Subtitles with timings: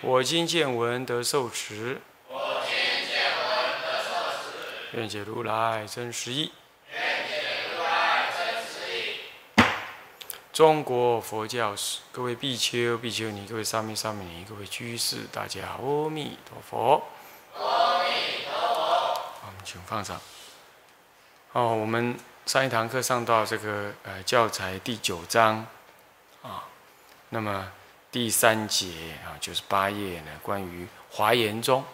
[0.00, 6.52] 我今见闻得受持，我今见闻得受持愿解如来真实义。
[10.52, 17.02] 中国佛教史，各位比丘、比丘尼，各位沙弥、沙弥尼，各位居士，大家阿弥陀佛。
[17.56, 19.20] 阿弥陀佛。
[19.46, 20.20] 我们请放上。
[21.52, 22.18] 哦，我们。
[22.46, 25.66] 上一堂课上到这个呃教材第九章，
[26.40, 26.64] 啊，
[27.28, 27.70] 那么
[28.10, 28.86] 第三节
[29.24, 31.84] 啊就是八页呢，关于华严宗。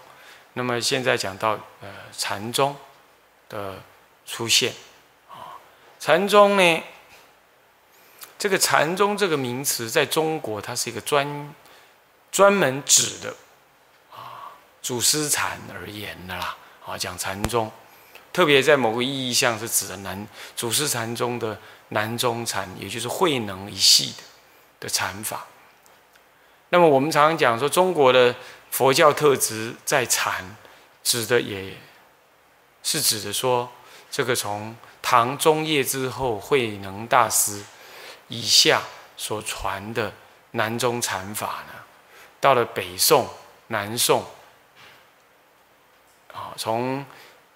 [0.52, 2.76] 那么现在讲到呃禅宗
[3.48, 3.82] 的
[4.24, 4.72] 出现，
[5.28, 5.58] 啊，
[5.98, 6.82] 禅宗呢，
[8.38, 11.54] 这个禅宗这个名词在中国它是一个专
[12.30, 13.34] 专门指的
[14.12, 17.70] 啊祖师禅而言的啦，啊讲禅宗。
[18.32, 20.26] 特别在某个意义上是指的南
[20.56, 21.56] 祖师禅宗的
[21.90, 24.22] 南宗禅，也就是慧能一系的
[24.80, 25.46] 的禅法。
[26.74, 28.34] 那么我们常常讲说，中国的
[28.72, 30.56] 佛教特质在禅，
[31.04, 31.72] 指的也
[32.82, 33.70] 是指的说，
[34.10, 37.62] 这个从唐中叶之后慧能大师
[38.26, 38.82] 以下
[39.16, 40.12] 所传的
[40.50, 41.74] 南宗禅法呢，
[42.40, 43.28] 到了北宋、
[43.68, 44.24] 南宋，
[46.32, 47.06] 啊，从。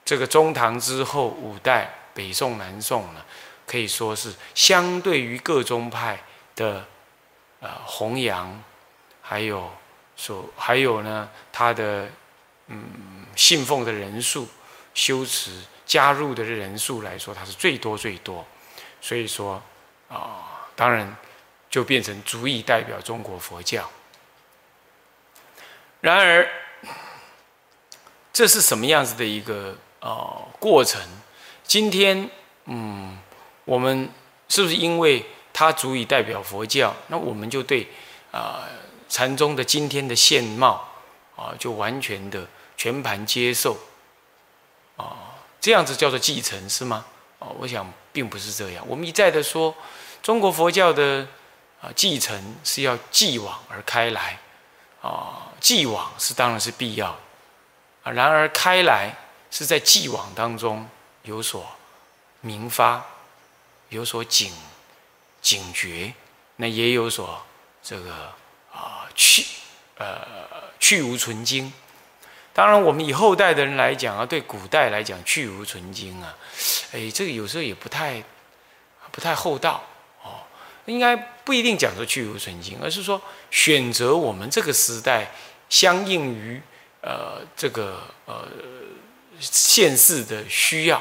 [0.04, 3.22] 这个中唐之后五代北宋南宋呢，
[3.66, 6.18] 可以说是相对于各宗派
[6.56, 6.86] 的
[7.60, 8.62] 呃弘扬，
[9.28, 9.70] 还有
[10.16, 12.08] 所还有呢，他的
[12.68, 14.48] 嗯信奉的人数、
[14.94, 18.42] 修持加入的人数来说，它是最多最多，
[19.02, 19.62] 所以说
[20.08, 21.14] 啊，当然
[21.68, 23.90] 就变成足以代表中国佛教。
[26.00, 26.48] 然而，
[28.32, 29.76] 这是什么样子的一个？
[30.00, 31.02] 啊，过程，
[31.64, 32.30] 今天，
[32.66, 33.18] 嗯，
[33.64, 34.08] 我们
[34.48, 37.88] 是不是因为它足以代表佛教，那我们就对
[38.30, 38.62] 啊
[39.08, 40.88] 禅宗的今天的现貌
[41.36, 42.46] 啊，就完全的
[42.76, 43.76] 全盘接受
[44.96, 45.34] 啊？
[45.60, 47.04] 这样子叫做继承是吗？
[47.38, 48.84] 啊，我想并不是这样。
[48.86, 49.74] 我们一再的说，
[50.22, 51.26] 中国佛教的
[51.80, 54.38] 啊继承是要继往而开来
[55.00, 57.16] 啊，继往是当然是必要
[58.02, 59.14] 啊，然而开来。
[59.50, 60.86] 是在继往当中
[61.22, 61.66] 有所
[62.42, 63.02] 明发，
[63.88, 64.52] 有所警
[65.40, 66.12] 警觉，
[66.56, 67.40] 那也有所
[67.82, 68.30] 这个
[68.78, 69.44] 啊去
[69.96, 70.26] 呃
[70.78, 71.72] 去无存精。
[72.54, 76.34] 当然，我们以后代的人来讲啊，对古代来讲去无存精啊，
[76.92, 78.22] 哎，这个有时候也不太
[79.10, 79.82] 不太厚道
[80.22, 80.40] 哦。
[80.86, 85.30] 应该不一定讲说去无存精，而是说选择我们这个时代
[85.68, 86.62] 相应于
[87.02, 88.46] 呃这个呃。
[89.40, 91.00] 现世的需要，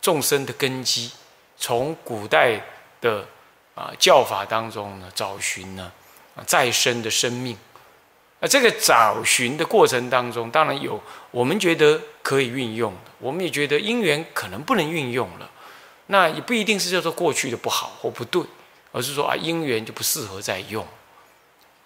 [0.00, 1.12] 众生的根基，
[1.58, 2.58] 从古代
[3.02, 3.22] 的
[3.74, 5.92] 啊教法当中呢找寻呢
[6.44, 7.56] 再生的生命，
[8.40, 11.00] 啊这个找寻的过程当中，当然有
[11.30, 15.50] 我们觉得可以运用的，我们也觉得因缘可能不能运用了，
[16.06, 18.42] 那也不一定是叫做过去的不好或不对，
[18.92, 20.86] 而是说啊因缘就不适合再用，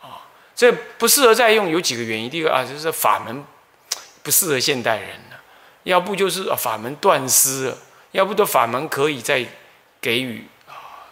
[0.00, 0.26] 啊
[0.56, 3.44] 这不适合再用有几个原因，第一个啊就是法门
[4.22, 5.40] 不适合现代人了。
[5.84, 7.78] 要不就是法门断失了，
[8.12, 9.42] 要不的法门可以再
[9.98, 11.08] 给予啊，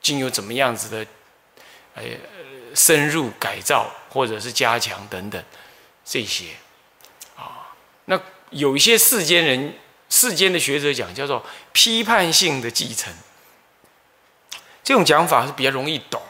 [0.00, 1.06] 经由怎么样子的，
[1.94, 2.02] 呃
[2.76, 5.42] 深入改造或者是加强等等
[6.04, 6.50] 这些
[7.34, 7.72] 啊，
[8.04, 8.20] 那
[8.50, 9.74] 有一些世间人
[10.10, 13.12] 世间的学者讲叫做批判性的继承，
[14.84, 16.22] 这种讲法是比较容易懂，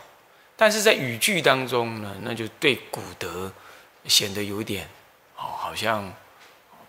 [0.57, 3.53] 但是在语句当中呢，那就对古德
[4.07, 4.89] 显得有点
[5.37, 6.11] 哦，好像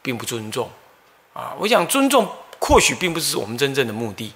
[0.02, 0.72] 并不尊重。
[1.34, 4.34] 啊，我想尊重或许并不是我们真正的目的，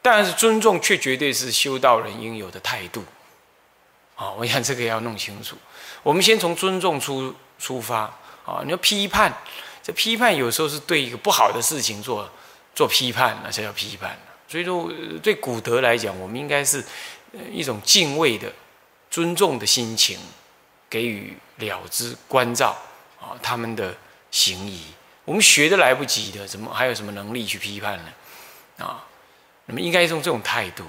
[0.00, 3.04] 但是尊重却绝对是修道人应有的态度。
[4.22, 5.56] 啊，我想这个要弄清楚。
[6.04, 8.08] 我们先从尊重出出发。
[8.44, 9.32] 啊，你要批判，
[9.84, 12.28] 这批判有时候是对一个不好的事情做
[12.74, 14.18] 做批判，那才叫批判。
[14.48, 14.90] 所以说，
[15.22, 16.84] 对古德来讲，我们应该是
[17.52, 18.52] 一种敬畏的、
[19.08, 20.18] 尊重的心情，
[20.90, 22.76] 给予了之关照
[23.20, 23.94] 啊，他们的
[24.32, 24.86] 行仪。
[25.24, 28.84] 我们学的来不及的，怎么还有什么能力去批判呢？
[28.84, 29.04] 啊，
[29.66, 30.84] 那么应该用这种态度。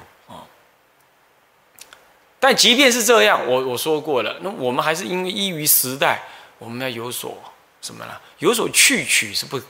[2.44, 6.22] 但即便是这样，我我说过了，那我们还是因为依于时代，
[6.60, 7.42] 我们要有所
[7.82, 8.12] 什么呢？
[8.40, 9.62] 有所去取是不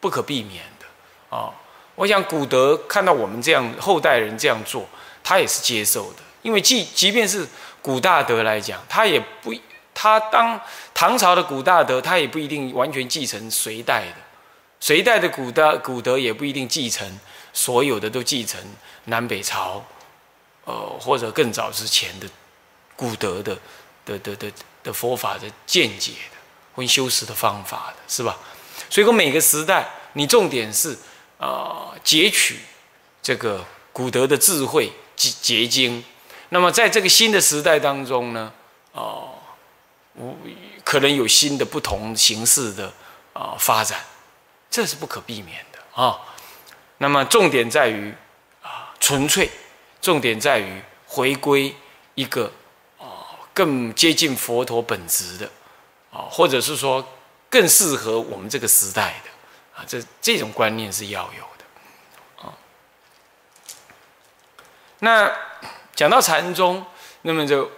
[0.00, 1.52] 不可避免的啊。
[1.94, 4.88] 我想古德看到我们这样后代人这样做，
[5.22, 7.46] 他也是接受的，因为即即便是
[7.82, 9.54] 古大德来讲，他也不
[9.92, 10.58] 他当
[10.94, 14.16] 唐朝的古大德，他也不一定完全继承隋代的，
[14.80, 17.20] 隋代的古大古德也不一定继承
[17.52, 18.58] 所有的都继承
[19.04, 19.84] 南北朝。
[20.64, 22.26] 呃，或者更早之前的
[22.96, 23.58] 古德的
[24.04, 24.52] 的的的
[24.82, 26.36] 的佛法的见解的，
[26.74, 28.38] 或修持的方法的，是吧？
[28.88, 30.96] 所以说每个时代，你重点是
[31.38, 32.60] 啊，截取
[33.22, 36.04] 这个古德的智慧结结晶。
[36.48, 38.52] 那么在这个新的时代当中呢，
[38.92, 39.34] 哦，
[40.82, 42.92] 可能有新的不同形式的
[43.32, 44.04] 啊发展，
[44.70, 46.20] 这是不可避免的啊。
[46.98, 48.14] 那么重点在于
[48.62, 49.50] 啊，纯粹。
[50.04, 51.74] 重点在于回归
[52.14, 52.52] 一个
[52.98, 55.50] 啊更接近佛陀本质的
[56.12, 57.02] 啊，或者是说
[57.48, 59.30] 更适合我们这个时代的
[59.74, 62.52] 啊，这这种观念是要有的啊。
[64.98, 65.32] 那
[65.94, 66.84] 讲到禅宗，
[67.22, 67.70] 那么就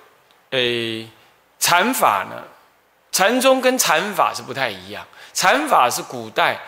[0.50, 1.08] 诶
[1.60, 2.42] 禅法呢，
[3.12, 6.60] 禅宗跟禅法是不太一样，禅法是古代。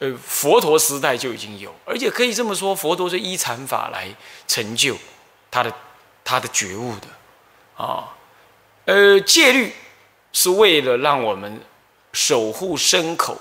[0.00, 4.08] 呃，佛陀时代就已经有，而且可以这么说，佛陀是依禅法来
[4.48, 4.96] 成就
[5.50, 5.70] 他的
[6.24, 7.06] 他的觉悟的
[7.84, 8.16] 啊。
[8.86, 9.74] 呃，戒律
[10.32, 11.60] 是为了让我们
[12.14, 13.38] 守护身口。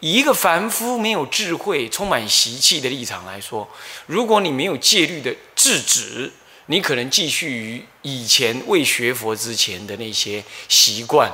[0.00, 3.66] 以一个凡夫没有智慧、充满习气的立场来说，
[4.04, 6.30] 如果你没有戒律的制止，
[6.66, 11.32] 你可能继续于以前未学佛之前的那些习惯、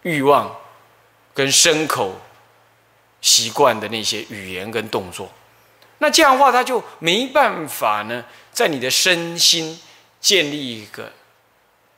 [0.00, 0.56] 欲望
[1.34, 2.18] 跟身口。
[3.26, 5.28] 习惯的那些语言跟动作，
[5.98, 9.80] 那这样的话，他就没办法呢，在你的身心
[10.20, 11.10] 建立一个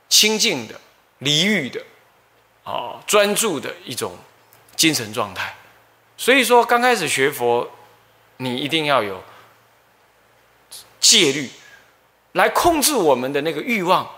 [0.09, 0.81] 清净的、
[1.19, 1.79] 离欲的、
[2.63, 4.17] 啊专注的一种
[4.75, 5.55] 精神状态。
[6.17, 7.69] 所以说，刚开始学佛，
[8.37, 9.23] 你一定要有
[10.99, 11.47] 戒律，
[12.31, 14.09] 来控制我们的那个欲望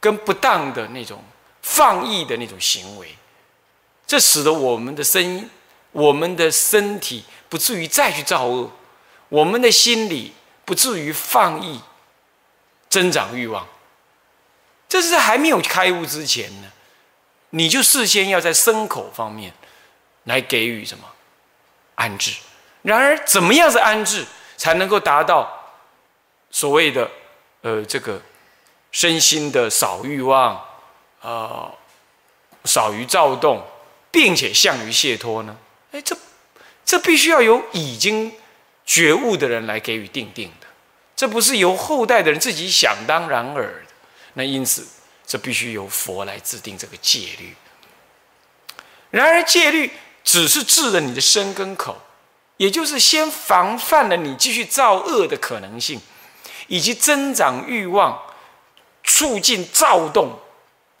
[0.00, 1.22] 跟不当的那种
[1.62, 3.14] 放逸的那种行为，
[4.08, 5.48] 这使得我们的声音。
[5.92, 8.70] 我们的身体不至于再去造恶，
[9.28, 10.32] 我们的心理
[10.64, 11.80] 不至于放逸、
[12.88, 13.66] 增长欲望。
[14.88, 16.70] 这是在还没有开悟之前呢，
[17.50, 19.52] 你就事先要在牲口方面
[20.24, 21.04] 来给予什么
[21.94, 22.32] 安置。
[22.82, 24.24] 然而，怎么样是安置，
[24.56, 25.50] 才能够达到
[26.50, 27.10] 所谓的
[27.62, 28.22] 呃这个
[28.92, 30.54] 身心的少欲望
[31.20, 31.70] 啊，
[32.64, 33.62] 少于躁动，
[34.10, 35.56] 并且向于解脱呢？
[35.92, 36.16] 哎，这
[36.84, 38.32] 这必须要由已经
[38.84, 40.66] 觉悟的人来给予定定的，
[41.16, 43.92] 这不是由后代的人自己想当然尔的。
[44.34, 44.86] 那因此，
[45.26, 47.54] 这必须由佛来制定这个戒律。
[49.10, 49.90] 然而，戒律
[50.22, 51.96] 只是治了你的身跟口，
[52.58, 56.00] 也就是先防范了你继续造恶的可能性，
[56.66, 58.22] 以及增长欲望、
[59.02, 60.38] 促进躁动、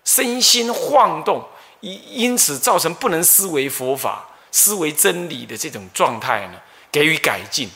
[0.04, 1.46] 身心晃动，
[1.80, 4.30] 因因此造成不能思维佛法。
[4.50, 7.68] 思维真理的这种状态呢，给予改进。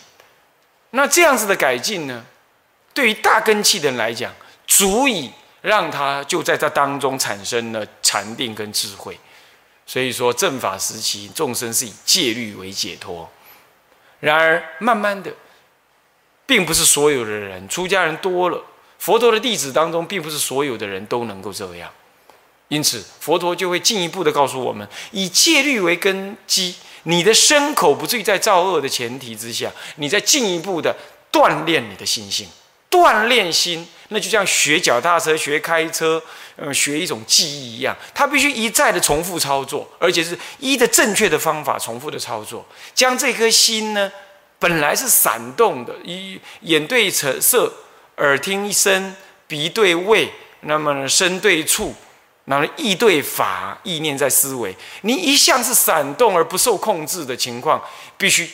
[0.90, 2.24] 那这样子的改进呢，
[2.92, 4.32] 对于大根器的人来讲，
[4.66, 9.18] 足以让他就在这当中产生了禅定跟智慧。
[9.86, 13.30] 所以说，正法时期众生是以戒律为解脱。
[14.20, 15.32] 然而，慢慢的，
[16.46, 18.62] 并不是所有的人，出家人多了，
[18.98, 21.90] 佛陀的弟子当中，并不是所有的人都能够这样。
[22.72, 30.96] 因此，佛陀就会进一步的告诉我们：以戒律为根基，你的身口不至于在造恶的前提之下，你再进一步的
[31.30, 32.48] 锻炼你的心性。
[32.90, 36.22] 锻炼心，那就像学脚踏车、学开车，
[36.56, 42.64] 嗯，学一种技艺一样，它必须一再的重复操作，而且是依的正确的方法重复的操作，
[42.94, 44.10] 将这颗心呢，
[44.58, 47.70] 本来是闪动的，一眼对色，
[48.16, 49.14] 耳听一声，
[49.46, 51.94] 鼻对味，那么身对触。
[52.46, 57.80] 那么意对法，意念在思维，你一向是闪动而不受控制的情况，
[58.18, 58.50] 必须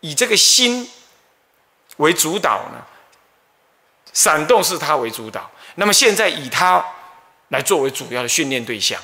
[0.00, 0.90] 以这个心
[1.98, 2.84] 为主导呢。
[4.12, 6.84] 闪动是它为主导，那么现在以它
[7.48, 9.00] 来作为主要的训练对象，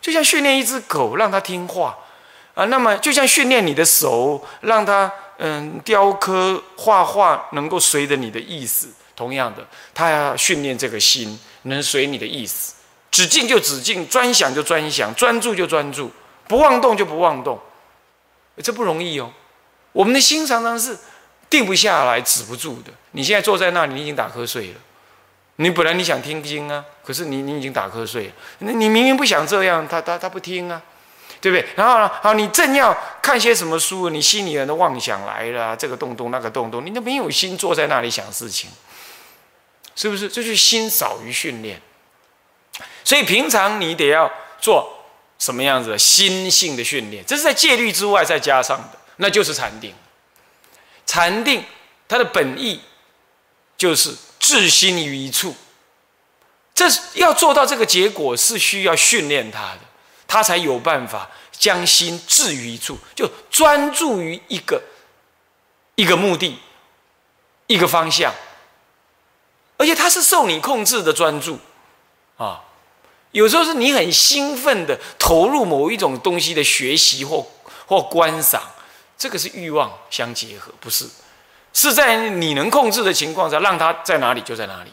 [0.00, 1.98] 就像训练一只狗，让它听话
[2.54, 2.64] 啊。
[2.66, 12.74] 那么就像训练你的手，让它嗯雕刻画画能够随着你的意思，同样的，它要训练这个心能随你的意思。
[13.10, 16.10] 止静就止静，专想就专想，专注就专注，
[16.46, 17.58] 不妄动就不妄动，
[18.62, 19.32] 这不容易哦。
[19.92, 20.96] 我们的心常常是
[21.50, 22.92] 定不下来、止不住的。
[23.12, 24.74] 你现在坐在那里，你已经打瞌睡了，
[25.56, 28.32] 你本来你想听经啊，可是你你已经打瞌睡了。
[28.60, 30.80] 那你明明不想这样，他他他不听啊，
[31.40, 31.66] 对不对？
[31.74, 38.70] 然后呢，好，你正要看些什么书，你心里的妄想来了，这个动动那个动动，你都没有心坐在那里想事情，
[39.96, 40.28] 是不是？
[40.28, 41.80] 这就是心少于训练。
[43.08, 44.92] 所以平常你得要做
[45.38, 47.24] 什么样子的心性的训练？
[47.24, 49.94] 这是在戒律之外再加上的，那就是禅定。
[51.06, 51.64] 禅定
[52.06, 52.82] 它的本意
[53.78, 54.14] 就是。
[54.40, 55.54] 置心于一处，
[56.72, 59.80] 这要做到这个结果是需要训练他的，
[60.28, 64.80] 他才有办法将心置于一处，就专注于一个
[65.96, 66.58] 一个目的、
[67.66, 68.32] 一个方向，
[69.76, 71.58] 而且他是受你控制的专注
[72.38, 72.62] 啊。
[73.32, 77.46] 有时候是你很兴奋的投入某一种东西的学习或
[77.86, 78.62] 或观赏，
[79.16, 81.06] 这个是欲望相结合，不是。
[81.74, 84.92] 是在你能控制的情况下，让它在哪里就在哪里。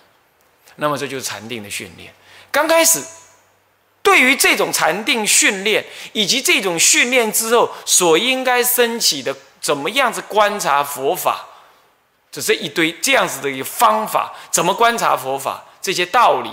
[0.76, 2.14] 那么这就是禅定的训练。
[2.52, 3.02] 刚开始，
[4.04, 11.46] 对于这种禅定训练，以及这种训练之后所应该升起的怎么样子观察佛法，
[12.32, 16.52] 只是一堆这样子的一个方法，怎么观察佛法这些道理，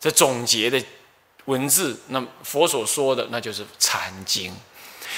[0.00, 0.82] 这总结的
[1.46, 4.54] 文字，那佛所说的那就是禅经。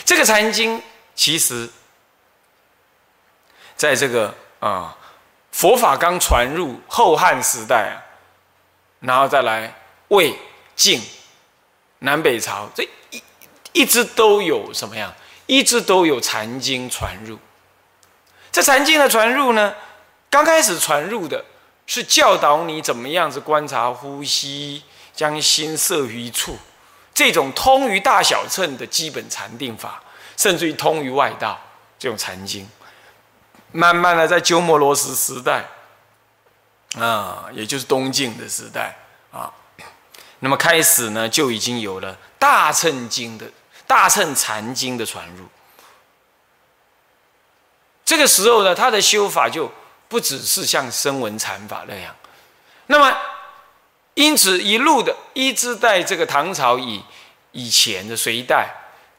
[0.05, 0.83] 这个禅经
[1.15, 1.69] 其实。
[3.77, 4.99] 在这个啊，
[5.53, 7.95] 佛法刚传入后汉时代啊，
[8.99, 9.73] 然后再来
[10.09, 10.37] 魏
[10.75, 11.01] 晋
[12.01, 12.83] 南北朝，这
[13.13, 13.23] 一
[13.73, 15.15] 一直都有什么样？
[15.47, 17.39] 一直都有禅经传入。
[18.51, 19.73] 这禅经的传入呢，
[20.29, 21.45] 刚开始传入的
[21.89, 26.57] 是教导你怎么样子观察呼吸，将心摄于一处，
[27.15, 30.01] 这种通于大小乘的基本禅定法，
[30.37, 31.59] 甚至于通于外道
[31.99, 32.69] 这种禅经。
[33.73, 35.65] 慢慢的，在鸠摩罗什时代，
[36.99, 38.95] 啊，也就是东晋的时代
[39.33, 39.51] 啊，
[40.41, 43.51] 那么开始呢，就已经有了大乘经的
[43.87, 45.47] 大乘禅经的传入。
[48.05, 49.71] 这个时候呢，他的修法就
[50.09, 52.15] 不只是像声闻禅法那样。
[52.87, 53.17] 那么，
[54.15, 57.03] 因此一路的一直在这个唐朝以
[57.53, 58.69] 以前的隋代，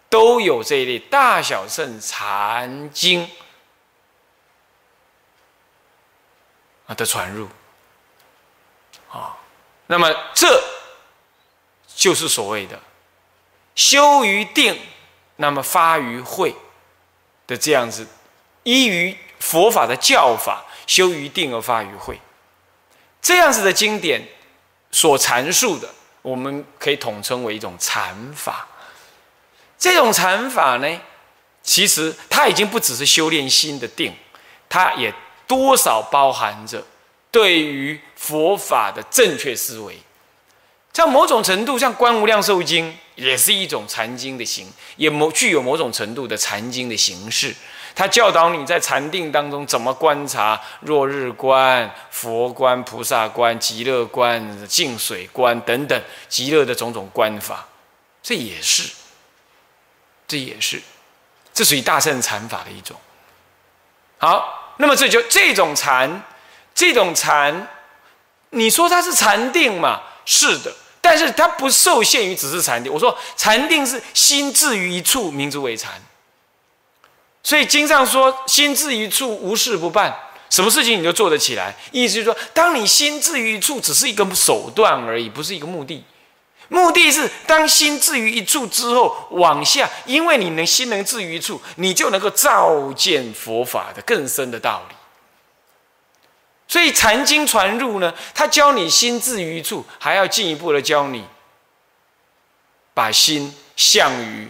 [0.10, 3.30] 都有这一类大小乘禅经。
[6.88, 7.48] 啊的传入，
[9.12, 9.38] 啊，
[9.86, 10.60] 那么这
[11.96, 12.80] 就是所谓的
[13.76, 14.82] 修于定，
[15.36, 16.56] 那么发于慧
[17.46, 18.08] 的这样子，
[18.64, 22.20] 依于佛法的教法，修于定而发于慧，
[23.22, 24.28] 这样子的经典
[24.92, 25.88] 所阐述的，
[26.24, 28.68] 我们可以统称为一种禅法。
[29.78, 31.02] 这种禅法呢，
[31.62, 34.14] 其实它已经不只是修炼心的定，
[34.68, 35.14] 它也。
[35.50, 36.86] 多少包含着
[37.32, 39.98] 对于佛法的正确思维，
[40.94, 47.56] 像某种程度，像《观无量寿经》也是一种禅经的形，也某具有某种程度的禅经的形式。
[48.00, 57.68] 他教导你在禅定当中怎么观察若日观、佛观、菩萨观、极乐观、净水观等等极乐的种种观法，
[58.24, 58.90] 这也是，
[60.26, 60.82] 这也是，
[61.54, 62.96] 这属于大圣禅法的一种。
[64.18, 64.56] 好。
[64.78, 66.24] 那么这就这种禅，
[66.74, 67.68] 这种禅，
[68.52, 70.00] 你说它是禅定嘛？
[70.24, 72.90] 是的，但是它不受限于只是禅定。
[72.90, 76.02] 我说禅定是心置于一处，名之为禅。
[77.42, 80.16] 所以经上说心置于处，无事不办，
[80.50, 81.76] 什么事情你就做得起来。
[81.92, 86.04] 意思就是说，当你心置于一处，只是一个手段而已，不是一个目的。
[86.68, 94.96] 目的是当心置于一处之后，往下，因为你能心能置于一处，你就能够照见佛法的更深的道理。
[96.68, 101.26] 所以禅经传入呢，他教你心置于一处，还要进一步的教你
[102.94, 104.48] 把心向于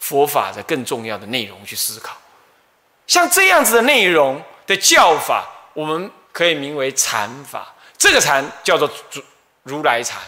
[0.00, 2.16] 佛法的更重要的内容去思考。
[3.12, 7.74] 像这样子的内容的教法，我们可以名为禅法。
[7.98, 9.22] 这个禅叫做如
[9.64, 10.18] 如来禅。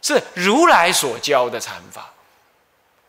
[0.00, 2.12] 是如来所教的禅法，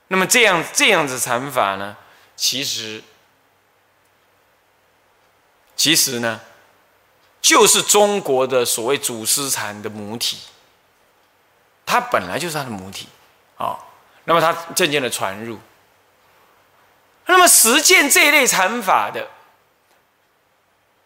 [0.08, 1.96] 那么这样这样子禅法呢？
[2.36, 3.04] 其实，
[5.76, 6.42] 其实呢，
[7.40, 10.40] 就是中国的所谓祖师禅的母体，
[11.86, 13.08] 它本来就是它的母体
[13.58, 13.78] 啊。
[14.24, 15.60] 那么它渐渐的传入，
[17.28, 19.28] 那么实践这一类禅法的，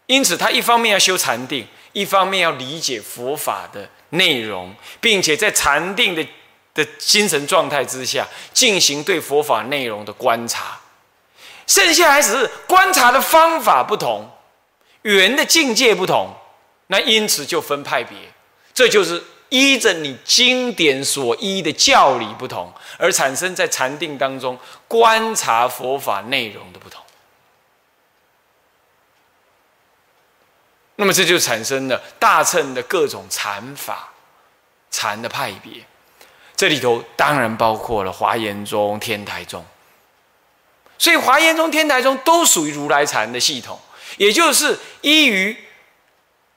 [0.05, 3.89] 因此他一方面要修禅定，一方面要理解佛法的。
[4.11, 6.27] 内容，并且在禅定的
[6.73, 10.79] 的精神状态之下进行对佛法内容的观察，
[11.67, 14.27] 剩下还只是观察的方法不同，
[15.03, 16.33] 缘的境界不同，
[16.87, 18.17] 那因此就分派别。
[18.73, 27.03] 这就是依着你经典所依的教理不同，而产生在禅定当中观察佛法内容的不同。
[30.95, 34.09] 那么这就产生了大乘的各种禅法、
[34.91, 35.83] 禅的派别，
[36.55, 39.65] 这里头当然包括了华严宗、天台宗。
[40.97, 43.79] 所以华严宗、天台宗都属于如来禅的系统，
[44.17, 45.57] 也就是依于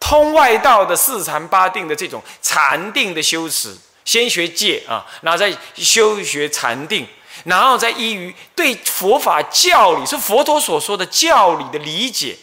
[0.05, 3.73] 通外道的四禅八定的这种禅定的修持，
[4.05, 7.07] 先学戒啊，然后再修学禅定，
[7.45, 12.37] 然后再依于对佛法教理，是佛陀所说的教理的理解。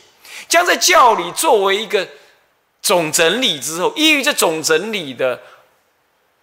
[0.47, 2.07] 将这教理作为一个
[2.81, 5.39] 总整理之后，依于这总整理的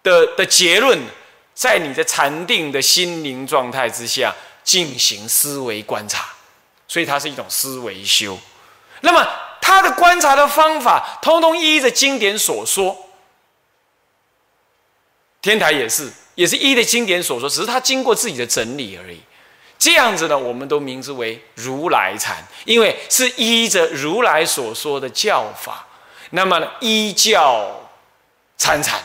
[0.03, 0.99] 的的结论，
[1.55, 4.33] 在你的禅定的心灵状态之下
[4.63, 6.29] 进行思维观察，
[6.87, 8.37] 所以它是一种思维修。
[9.01, 9.27] 那么
[9.67, 12.97] 他的观察的方法，通通依着经典所说。
[15.41, 19.19] 天台也是，也是依着经典所说，只是他经过自己的整理而已。
[19.77, 25.85] 这样子呢，我们都名之为如来禅，因为是依着如来所说的教法，
[26.29, 27.89] 那么呢，依教
[28.57, 29.01] 参禅，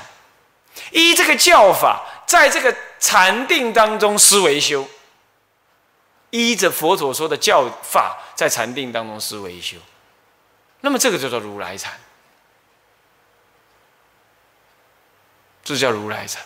[0.92, 4.86] 依这个教法，在这个禅定当中思维修，
[6.30, 9.76] 依着佛所说的教法，在禅定当中思维修，
[10.82, 11.98] 那么这个就叫如来禅，
[15.64, 16.42] 这叫如来禅。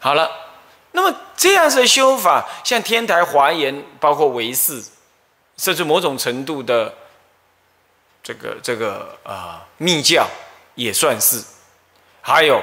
[0.00, 0.48] 好了。
[0.94, 4.84] 那么这样子的修法，像天台华严，包括唯识，
[5.56, 6.94] 甚至某种程度的
[8.22, 10.28] 这个这个啊密教，
[10.74, 11.42] 也算是；
[12.20, 12.62] 还有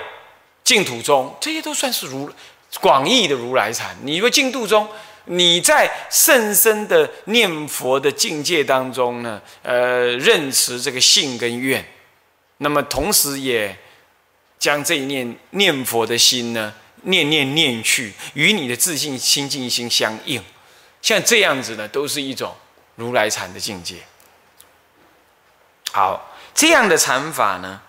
[0.64, 2.32] 净土宗，这些都算是如
[2.80, 3.98] 广义的如来禅。
[4.04, 4.88] 你说净土宗，
[5.32, 11.86] 你在甚深的念佛的境界当中呢，呃，认识这个性跟愿，
[12.58, 13.78] 那么同时也
[14.58, 16.74] 将这一念念佛的心呢。
[17.04, 20.44] 念念念去，与你的自信清净心相应，
[21.02, 22.54] 像这样子呢，都是一种
[22.96, 23.96] 如来禅的境界。
[25.94, 27.82] 好，这样的禅法呢，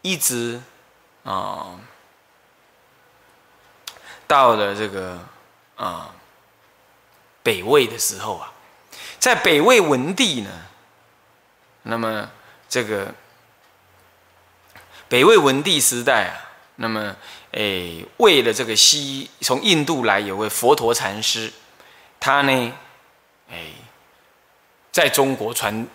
[0.00, 0.58] 一直
[1.24, 1.78] 啊，
[4.26, 5.18] 到了这个
[5.76, 6.14] 啊
[7.46, 8.52] 北魏的时候啊，
[9.20, 10.50] 在北魏文帝呢，
[11.84, 12.28] 那么
[12.68, 13.14] 这个
[15.08, 16.34] 北魏文帝时代啊，
[16.74, 17.14] 那么。
[17.52, 21.50] 哎，为了这个西从印度来有位佛陀禅师，
[22.20, 22.72] 他呢，
[23.48, 23.56] 哎，
[24.92, 25.86] 在中国传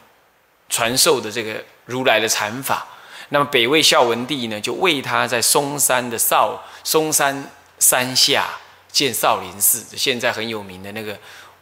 [0.69, 2.87] 传授的这个如来的禅法，
[3.29, 8.49] 那么北魏孝文帝呢，就为他在嵩山的少嵩山山下
[8.91, 11.15] 建少林寺，现在很有名的那个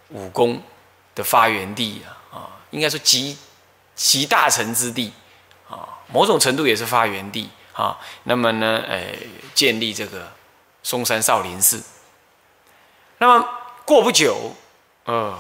[0.10, 0.62] 武功
[1.16, 3.38] 的发源地啊，应该说集
[3.96, 5.14] 集大成之地
[5.70, 7.50] 啊，某种程度也是发源地。
[7.72, 9.16] 啊，那么呢，呃，
[9.54, 10.30] 建立这个
[10.84, 11.82] 嵩山少林寺。
[13.20, 13.50] 那么
[13.86, 14.54] 过不久，
[15.06, 15.40] 呃，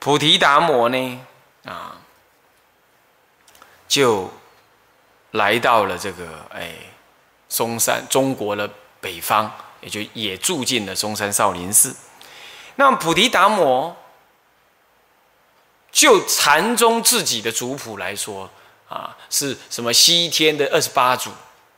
[0.00, 1.20] 菩提达摩呢，
[1.64, 1.96] 啊，
[3.86, 4.28] 就
[5.30, 6.74] 来到了这个哎
[7.48, 8.68] 嵩山中国的
[9.00, 9.48] 北方，
[9.80, 11.94] 也就也住进了嵩山少林寺。
[12.80, 13.94] 那么菩提达摩
[15.92, 18.50] 就禅宗自己的族谱来说。
[18.88, 21.30] 啊，是什么西天的二十八祖，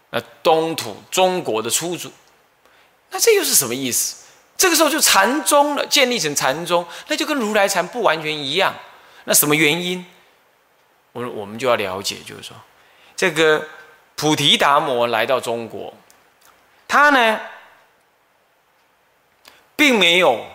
[0.09, 2.11] 那东土中国的初祖，
[3.11, 4.25] 那这又是什么意思？
[4.57, 8.75] 这个时候就禅宗了，建立成禅宗，那就跟如来禅不完全一样。
[9.25, 10.07] 那什么原因？
[11.13, 12.57] 我我们就要了解，就是说，
[13.15, 13.69] 这个
[14.15, 15.93] 菩提达摩来到中国，
[16.89, 17.41] 他呢，
[19.77, 20.47] 并没有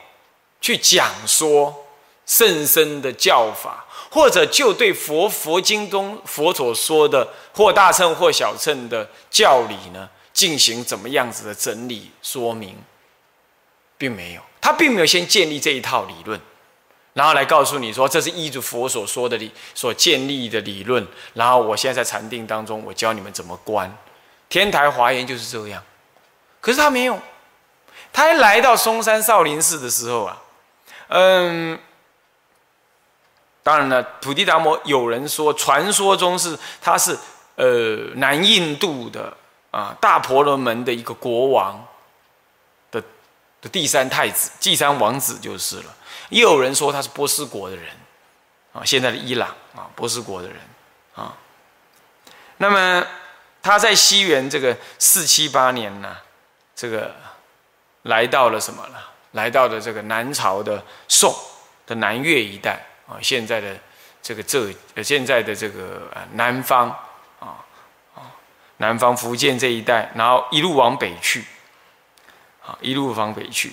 [0.62, 1.86] 去讲说
[2.26, 3.84] 甚深的教法。
[4.10, 12.78] 或者就对佛佛经中佛所说的或大乘或小乘的教理呢，进行怎么样子的整理说明，
[13.98, 16.40] 并没有，他并没有先建立这一套理论，
[17.14, 23.94] 然后来告诉你说这是依着佛所说的理所建立的理论，然后我现在在禅定当中，我教你们怎么观。
[24.48, 25.84] 天台华严就是这样，
[26.62, 27.20] 可是他没有，
[28.14, 30.42] 他一来到嵩山少林寺的时候啊，
[31.10, 31.80] 嗯。
[33.64, 37.18] 当然了，菩提达摩有人说，传说中是他是
[37.56, 39.36] 呃南印度的
[39.72, 41.86] 啊大婆罗门的一个国王
[42.90, 43.04] 的
[43.60, 45.94] 的第三太子、第三王子就是了。
[46.30, 47.94] 也有人说他是波斯国的人
[48.72, 50.58] 啊，现在的伊朗啊，波斯国的人
[51.16, 51.36] 啊。
[52.56, 53.06] 那么
[53.62, 56.16] 他在西元这个四七八年呢，
[56.74, 57.14] 这个
[58.04, 59.12] 来到了什么了？
[59.38, 61.34] 来到了这个南朝的宋
[61.86, 62.86] 的南越一带。
[63.08, 63.74] 啊，现在的
[64.22, 66.90] 这个浙呃，现在的这个呃南方
[67.40, 67.64] 啊
[68.80, 71.46] 南方福建这一带，然后一路往北去，
[72.66, 73.72] 啊，一路往北去，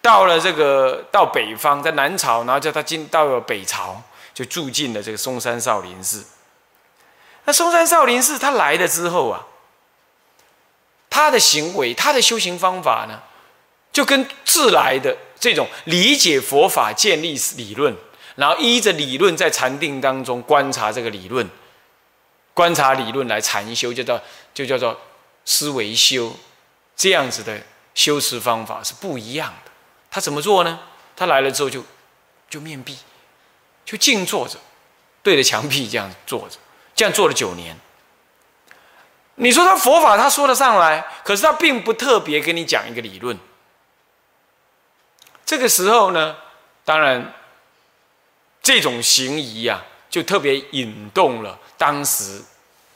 [0.00, 4.02] 到了这个到北方，在南朝，然后叫他进到了北朝，
[4.34, 6.26] 就住进了这个嵩山少林寺。
[7.44, 9.46] 那嵩山少林寺他来了之后啊，
[11.08, 13.22] 他的行为，他的修行方法呢，
[13.92, 17.94] 就跟自来的这种理解佛法、建立理论，
[18.36, 21.48] 然后依着理论在禅定当中观察这个理论。
[22.54, 24.20] 观察理论来禅修，就叫
[24.52, 24.98] 就叫做
[25.44, 26.34] 思维修，
[26.94, 27.60] 这样子的
[27.94, 29.70] 修持方法是不一样的。
[30.10, 30.78] 他怎么做呢？
[31.16, 31.82] 他来了之后就
[32.50, 32.98] 就面壁，
[33.84, 34.58] 就静坐着，
[35.22, 36.56] 对着墙壁这样坐着，
[36.94, 37.74] 这样坐了九年。
[39.36, 43.38] 你说他佛法他说得上来，可是他并不特别跟你讲一个理论。
[45.44, 46.36] 这个时候呢，
[46.84, 47.32] 当然
[48.62, 51.58] 这种行仪呀，就特别引动了。
[51.76, 52.40] 当时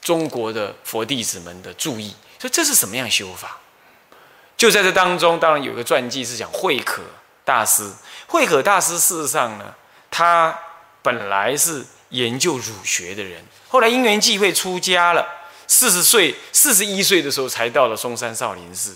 [0.01, 3.57] 中国的佛弟子们的注意，说这是什么样修法？
[4.55, 7.01] 就在这当中，当然有一个传记是讲慧可
[7.45, 7.91] 大师。
[8.27, 9.75] 慧可大师事实上呢，
[10.09, 10.57] 他
[11.01, 15.27] 本来是研究儒学的人，后来因缘际会出家了。
[15.67, 18.95] 四十岁、四十一岁的时候，才到了嵩山少林寺。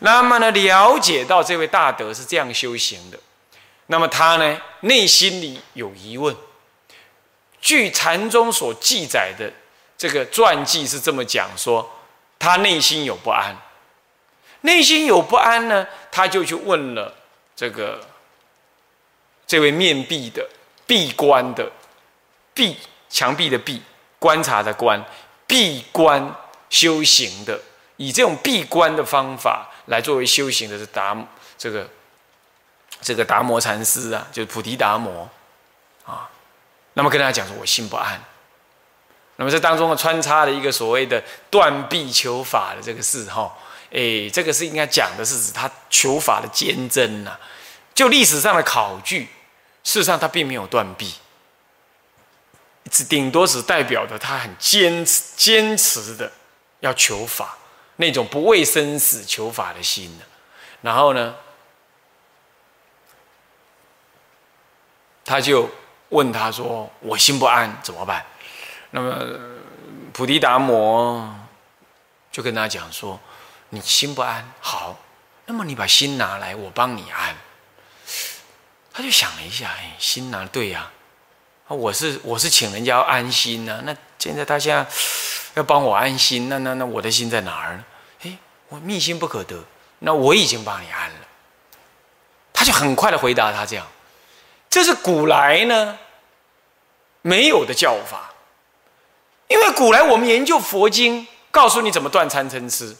[0.00, 3.18] 那么呢，了解到这位大德是这样修行的，
[3.86, 6.34] 那么他呢，内心里有疑问。
[7.60, 9.52] 据禅宗所记载的
[9.98, 11.90] 这个传记是这么讲说，
[12.38, 13.56] 他内心有不安，
[14.60, 17.14] 内心有不安呢，他就去问了
[17.56, 18.06] 这个
[19.46, 20.46] 这位面壁的
[20.86, 21.72] 闭关的
[22.52, 22.76] 闭
[23.08, 23.82] 墙壁的闭
[24.18, 25.02] 观察的观
[25.46, 26.34] 闭关
[26.68, 27.60] 修行的，
[27.96, 31.16] 以这种闭关的方法来作为修行的是达
[31.58, 31.88] 这个
[33.00, 35.28] 这个达摩禅师啊，就是菩提达摩
[36.04, 36.28] 啊。
[36.94, 38.22] 那么跟大家讲说，我心不安。
[39.36, 43.54] 那么这当中的穿插了一个所谓的断臂求法的这个事，哈，
[43.92, 47.38] 哎，这个是应该讲的是指他求法的坚贞呐。
[47.94, 49.24] 就历史上的考据，
[49.84, 51.14] 事实上他并没有断臂，
[52.90, 56.32] 只顶多只代表着他很坚持、坚持的
[56.80, 57.58] 要求法，
[57.96, 60.18] 那种不畏生死求法的心
[60.80, 61.34] 然后呢，
[65.24, 65.68] 他就。
[66.10, 68.24] 问他说：“我心不安，怎么办？”
[68.92, 69.26] 那么
[70.12, 71.36] 菩提达摩
[72.30, 73.18] 就跟他讲说
[73.70, 74.96] ：“你心不安，好，
[75.46, 77.34] 那么你把心拿来，我帮你安。”
[78.94, 80.92] 他就想了一下，哎，心拿对呀，
[81.66, 83.82] 我是我是请人家安心呢。
[83.84, 84.86] 那现在他现在
[85.56, 87.84] 要帮我安心，那那那我的心在哪儿呢？
[88.24, 88.38] 哎，
[88.68, 89.64] 我密心不可得，
[90.00, 91.16] 那我已经帮你安了。
[92.52, 93.86] 他就很快的回答他这样。
[94.68, 95.98] 这是古来呢
[97.22, 98.30] 没有的教法，
[99.48, 102.94] 因为古来我们研究佛经，告诉你怎么断贪嗔痴，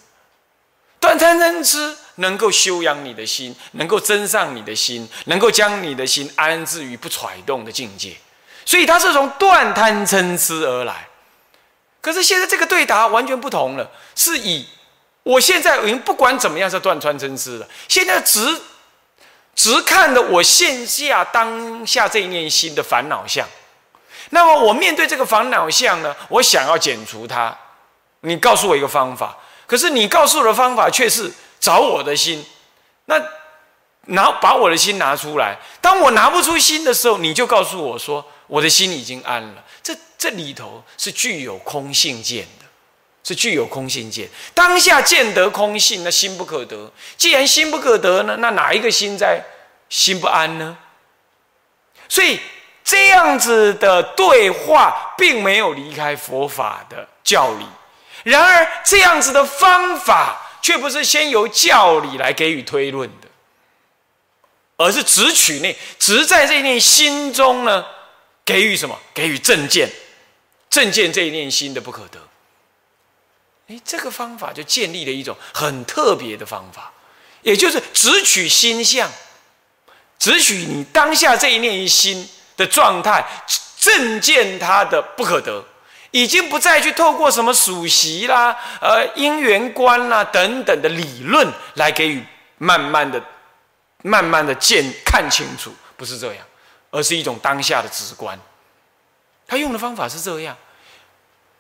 [0.99, 8.17] 断贪嗔痴能够修养你的心，能够增上你的心，能够将你的心安置于不揣动的境界，
[8.65, 11.07] 所以它是从断贪嗔痴而来。
[12.07, 14.65] 可是现在这个对答完全不同了，是以
[15.25, 18.57] 我现在已经不管怎么样是断穿真丝了，现在只。
[19.57, 23.49] 只看的我线下当下这一念心的烦恼相，
[24.29, 26.15] 那么我面对这个烦恼相呢？
[26.29, 27.57] 我想要减除它，
[28.21, 29.35] 你告诉我一个方法，
[29.67, 32.45] 可是你告诉我的方法却是找我的心，
[33.07, 33.19] 那
[34.03, 35.57] 拿把我的心拿出来。
[35.81, 39.65] 当我拿不出心的时候，你就告诉我说我的心已经安了。
[39.83, 42.67] 这这里头是具有空性见的，
[43.23, 44.29] 是具有空性见。
[44.53, 46.93] 当下见得空性，那心不可得。
[47.17, 49.41] 既然心不可得呢，那哪一个心在？
[49.89, 50.77] 心不安呢，
[52.09, 52.41] 所以
[52.83, 57.65] 这样子的对话并没有离开佛法的教理。
[58.25, 63.29] 然而，这样子的方法却不是先由教理来给予推论的，
[64.77, 67.87] 而是只取那只在这念心中呢，
[68.45, 68.99] 给予什么？
[69.15, 69.89] 给予正见，
[70.71, 72.21] 正见这一念心的不可得。
[73.69, 76.93] 哎，这个方法就建立了一种很特别的方法，
[77.43, 79.11] 也就是只取心相。
[80.19, 83.25] 只取你当下这一念心的状态，
[83.79, 85.63] 正见它的不可得，
[86.11, 92.25] 已经不再去透过什么属习啦、呃因缘观啦等等的理论来给予
[92.57, 93.23] 慢慢的、
[94.03, 96.47] 慢慢的见看清楚，不是这样，
[96.91, 98.41] 而是一种当下的直观。
[99.47, 100.57] 他用的方法是这样，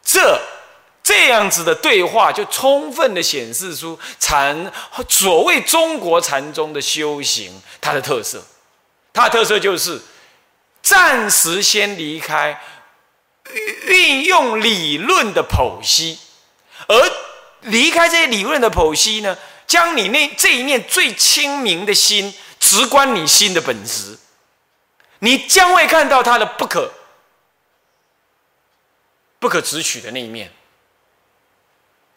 [0.02, 0.40] 这
[1.02, 4.72] 这样子的对话，就充分的显示出禅
[5.08, 8.42] 所谓中国禅宗的修行它的特色。
[9.12, 10.02] 它的特色就是
[10.82, 12.60] 暂时先离开
[13.86, 16.18] 运用理论的剖析，
[16.88, 17.12] 而
[17.60, 24.18] 离开这些理论的剖析呢，将你那这一念最清明的心，直观你心的本质，
[25.20, 26.92] 你将会看到它的不可
[29.38, 30.50] 不可直取的那一面，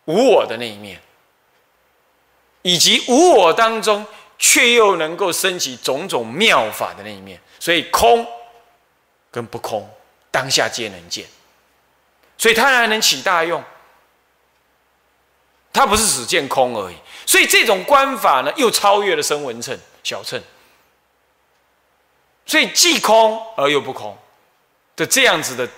[0.06, 1.02] 无我的那一面，
[2.62, 4.06] 以及无我当中
[4.38, 7.40] 却又能够升起种种妙法的那一面。
[7.60, 8.26] 所以空
[9.30, 9.90] 跟不空，
[10.32, 11.28] 当下皆能见。
[12.38, 13.64] 所以它还能起大用。
[15.72, 16.96] 它不是只见空而已，
[17.28, 20.42] 所以这种观法呢，又超越了声闻乘、小乘，
[22.46, 24.18] 所以既空而又不空
[24.96, 25.70] 的这样子的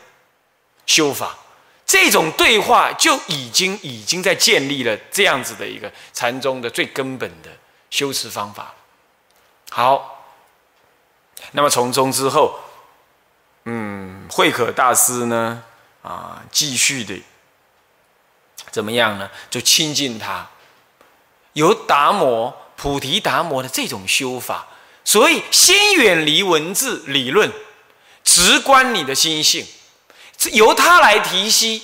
[0.86, 1.38] 修法，
[1.86, 7.50] 这种对话就已经已经在建立了这样子的一个禅宗的最根本的
[7.89, 8.74] 修持方法。
[9.70, 10.26] 好，
[11.52, 12.60] 那么从中之后，
[13.65, 15.63] 嗯，慧可大师呢，
[16.02, 17.22] 啊，继续的。
[18.70, 19.30] 怎么样呢？
[19.50, 20.50] 就亲近他，
[21.54, 24.67] 由达摩、菩提达摩的这种修法，
[25.04, 27.52] 所以先远离文字理论，
[28.24, 29.67] 直观你的心性，
[30.42, 31.84] 是由他来提息，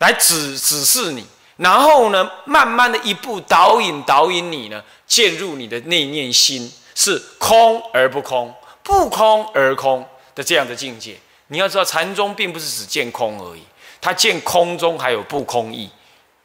[0.00, 11.18] 来指指示你，然后呢，慢慢的一步导引导引你呢，进入你的内念心是空而不空，不空而空的这样的境界。
[11.46, 13.62] 你要知道，禅宗并不是只见空而已，
[13.98, 15.90] 它见空中还有不空意。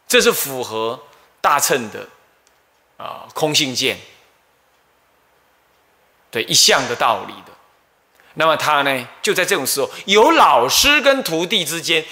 [0.07, 0.97] 这是符合
[1.41, 2.07] 大乘的
[2.95, 3.99] 啊空性见
[6.31, 7.51] 对一向的道理的。
[8.35, 12.03] 那么他呢，就在这种时候，有老师跟徒弟之间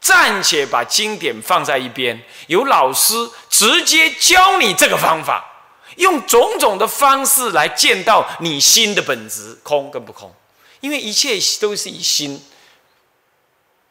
[0.00, 3.14] 暂且把经典放在一边，有老师
[3.50, 5.44] 直接教你这个方法，
[5.96, 10.32] 用种种的方式来见到你心的本质，空跟不空，
[10.80, 12.42] 因为一切都是以心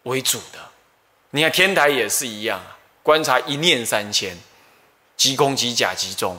[0.04, 0.60] 为主的。
[1.32, 2.78] 你看天台也是一样啊。
[3.04, 4.38] 观察一念三千，
[5.16, 6.38] 即空即假即中，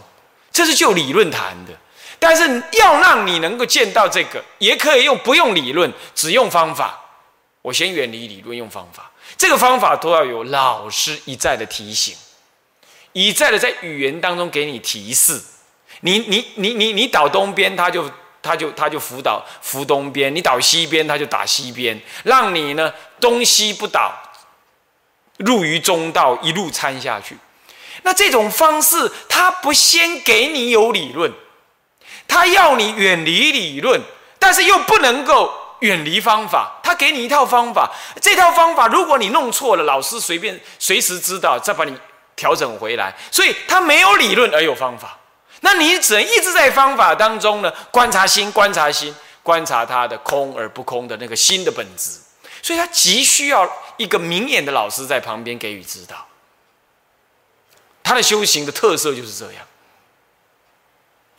[0.52, 1.72] 这是就理论谈的。
[2.18, 6.98] 但是要让你能够见到这个，也可以用不用理论，只用方法。
[7.62, 9.10] 我先远离理论，用方法。
[9.36, 12.16] 这个方法都要有老师一再的提醒，
[13.12, 15.40] 一再的在语言当中给你提示。
[16.00, 24.12] 你你你你你倒东边，他就他就他就辅导扶东边；你倒西边，他就打西边，让你呢东西不倒。
[25.38, 27.36] 入于中道，一路参下去。
[28.02, 31.32] 那这种方式，他不先给你有理论，
[32.28, 34.00] 他要你远离理论，
[34.38, 36.78] 但是又不能够远离方法。
[36.84, 41.98] 他给你一套方法，这套方法如果你弄错了，老师随便随时知道，再把你
[42.36, 43.12] 调整回来。
[43.32, 45.18] 所以他没有理论而有方法，
[45.62, 49.12] 那你只能一直在方法当中呢，观察心，观察心，
[49.42, 52.20] 观察他的空而不空的那个心的本质。
[52.62, 53.68] 所以他急需要。
[53.98, 56.24] 一个明眼的老师在旁边给予指导，
[58.00, 59.66] 他的修行的特色就是这样，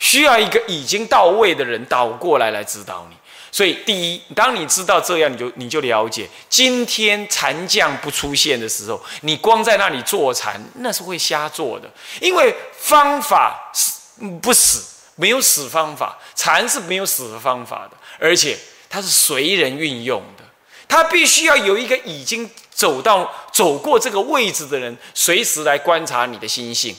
[0.00, 3.16] 需要一个已经到位的人倒过来来指导你。
[3.52, 14.84] 所以，第一，当你知道这样，你就你就了解，今天禅将不出现的时候，你光在那里坐禅，那是会瞎做的，因为方法死不死，
[15.16, 18.56] 没有死方法，禅是没有死的方法的，而且
[18.88, 20.44] 它是随人运用的。
[20.86, 26.96] 它必须要有一个已经走到走过这个位置的人，随时来观察你的心性，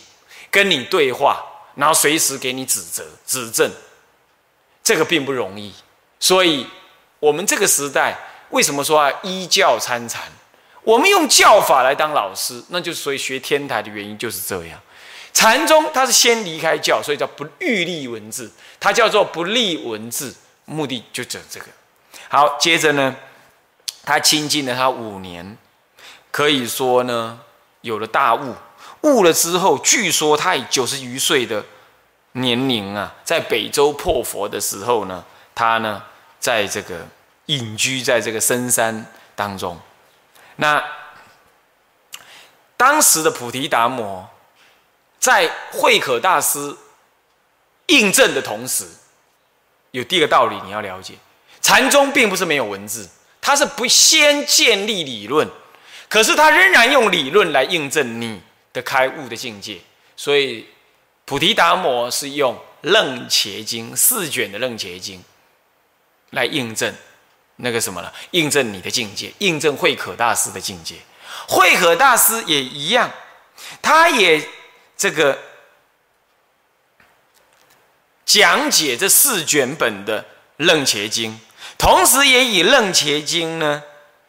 [0.49, 1.41] 跟你对话，
[1.75, 3.71] 然后随时给你指责、指正。
[4.83, 5.73] 这个并不容易，
[6.19, 6.65] 所以
[7.19, 8.17] 我们这个时代
[8.49, 10.23] 为什么说啊依教参禅？
[10.83, 14.79] 我们用教法来当老师，那就是所以学天台的原因就是这样。
[15.33, 21.67] 禅宗它是先离开教，所以叫不欲立文字，它叫做不立文字，目的就这这个。
[22.29, 23.15] 好，接着呢。
[24.03, 25.55] 他亲近了他五年，
[26.31, 27.39] 可以说呢，
[27.81, 28.55] 有了大悟。
[29.01, 31.65] 悟了之后，据说他以九十余岁的
[32.33, 35.23] 年龄啊，在北周破佛的时候呢，
[35.55, 36.03] 他呢，
[36.39, 37.07] 在这个
[37.47, 39.79] 隐居在这个深山当中。
[40.57, 40.83] 那
[42.77, 44.29] 当时的菩提达摩，
[45.19, 46.75] 在慧可大师
[47.87, 48.85] 印证的同时，
[49.91, 51.15] 有第一个道理你要了解：
[51.61, 53.09] 禅宗并不是没有文字。
[53.43, 55.49] 他是不先建立理论，
[56.07, 58.39] 可是他仍然用理论来印证你
[58.73, 59.79] 的开悟的境界。
[60.15, 60.67] 所以，
[61.25, 65.19] 菩提达摩是用《楞伽经》四卷的《楞伽经》
[66.31, 66.93] 来印证
[67.57, 68.13] 那个什么了？
[68.31, 70.95] 印证你的境界，印证慧可大师的境界。
[71.47, 73.11] 慧可大师也一样，
[73.81, 74.41] 他也
[74.97, 75.37] 这个
[78.25, 80.21] 讲解这四卷本的
[80.57, 81.31] 《楞伽经》。
[81.77, 83.83] 同时，也以《楞伽经》呢，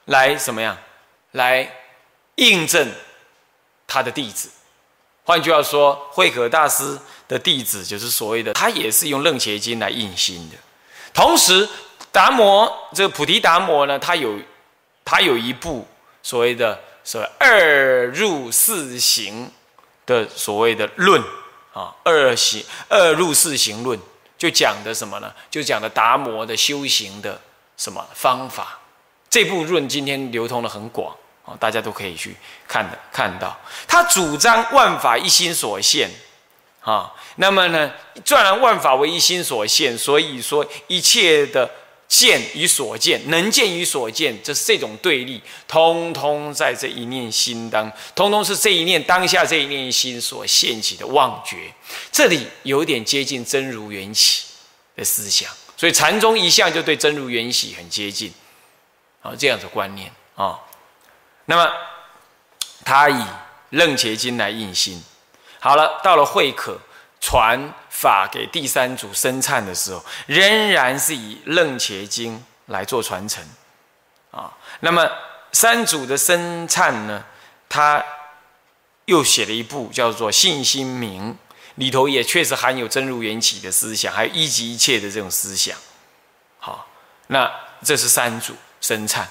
[0.06, 0.78] 来什么样，
[1.32, 1.70] 来
[2.36, 2.90] 印证
[3.92, 4.48] 他的弟子。
[5.22, 10.56] 换句话说，慧可大师的弟子就是所谓的，他也是用楞伽经来印心的。
[11.12, 11.68] 同时，
[12.10, 14.38] 达摩这个菩提达摩呢，他有
[15.04, 15.86] 他有一部
[16.22, 19.52] 所谓的所谓二入四行
[20.06, 21.22] 的所谓的论
[21.74, 23.98] 啊，二行二入四行论，
[24.38, 25.30] 就讲的什么呢？
[25.50, 27.38] 就讲的达摩的修行的
[27.76, 28.78] 什么方法？
[29.30, 31.14] 这部论今天流通的很广。
[31.44, 32.36] 哦，大家都可以去
[32.68, 36.08] 看的看到，他主张万法一心所现，
[36.80, 37.92] 啊，那么呢，
[38.24, 41.68] 转然万法为一心所现，所以说一切的
[42.06, 51.72] 见与所见，能见与所见，这是这种对立，通通在这一念心当，通通是这一念当下这一念心所现起的妄觉，
[52.12, 54.44] 这里有点接近真如缘起
[54.94, 58.32] 的思想，所以禅宗一向就对真如缘起很接近，
[59.22, 60.56] 啊，这样的观念啊。
[61.46, 61.72] 那么，
[62.84, 63.24] 他以
[63.70, 65.02] 楞伽经来印心。
[65.58, 66.78] 好了，到了慧可
[67.20, 73.44] 传法给第三组生忏的时候，仍然是以楞伽经来做传承。
[74.30, 75.08] 啊，那么
[75.52, 77.24] 三组的生忏呢，
[77.68, 78.04] 他
[79.04, 81.32] 又写了一部叫做《信心明》，
[81.74, 85.76] 里头也确实含有真如缘起的思想，还有一即一切的这种思想。
[86.58, 86.86] 好，
[87.26, 87.50] 那
[87.84, 89.24] 这是三组生忏。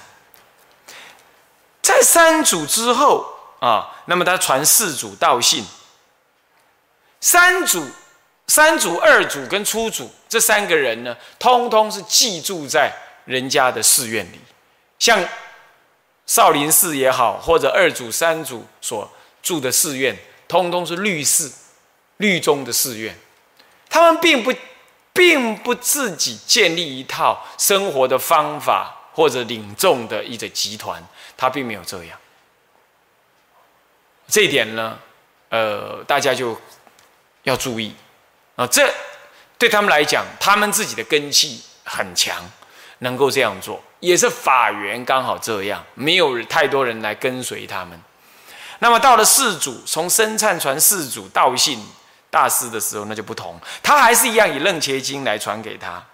[1.82, 3.26] 在三祖之后
[3.60, 5.64] 啊，那么他传四祖道信。
[7.20, 7.84] 三祖、
[8.46, 12.92] 三祖、二祖跟初祖这三个人呢，通通是寄住在
[13.24, 14.40] 人家的寺院里，
[14.98, 15.24] 像
[16.26, 19.08] 少林寺也好，或者二祖、三祖所
[19.42, 20.16] 住的寺院，
[20.48, 21.52] 通通是律寺、
[22.16, 23.16] 律宗的寺院。
[23.88, 24.52] 他们并不，
[25.12, 31.00] 并不自己建立一套生活的方法或者领众的一个集团。
[31.42, 32.16] 他并没有这样，
[34.28, 34.96] 这一点呢，
[35.48, 36.56] 呃，大家就
[37.42, 37.92] 要注意
[38.54, 38.64] 啊。
[38.68, 38.88] 这
[39.58, 42.48] 对他们来讲，他们自己的根气很强，
[42.98, 48.00] 能够这样做，也是法缘刚好这样，没有太多人来跟随他们。
[48.78, 51.84] 那么到了四祖，从生忏传四祖道信
[52.30, 56.04] 大师的时候，那就不同，他还是一样以楞伽经来传给他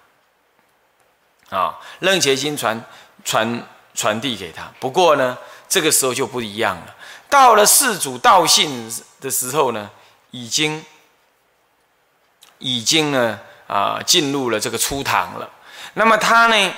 [1.50, 2.82] 啊，楞伽经传
[3.22, 3.62] 传。
[3.98, 4.72] 传递给他。
[4.78, 5.36] 不过呢，
[5.68, 6.94] 这个时候就不一样了。
[7.28, 8.88] 到了世祖道信
[9.20, 9.90] 的时候呢，
[10.30, 10.84] 已经
[12.58, 15.50] 已经呢啊进入了这个初唐了。
[15.94, 16.74] 那么他呢，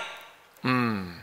[0.63, 1.21] 嗯，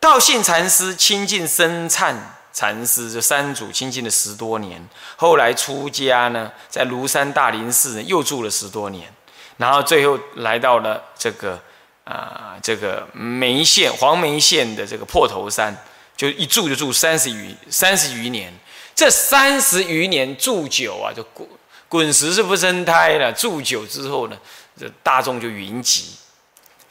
[0.00, 2.16] 道信禅师亲近生忏
[2.52, 4.84] 禅师，这三祖亲近了十多年。
[5.14, 9.14] 后来出家呢，在庐山大林寺又住了十多年，
[9.56, 11.62] 然后最后来到了这个。
[12.06, 15.76] 啊，这个梅县黄梅县的这个破头山，
[16.16, 18.54] 就一住就住三十余三十余年。
[18.94, 21.46] 这三十余年住久啊，就滚
[21.88, 23.32] 滚石是不生胎了。
[23.32, 24.38] 住久之后呢，
[24.78, 26.14] 这大众就云集。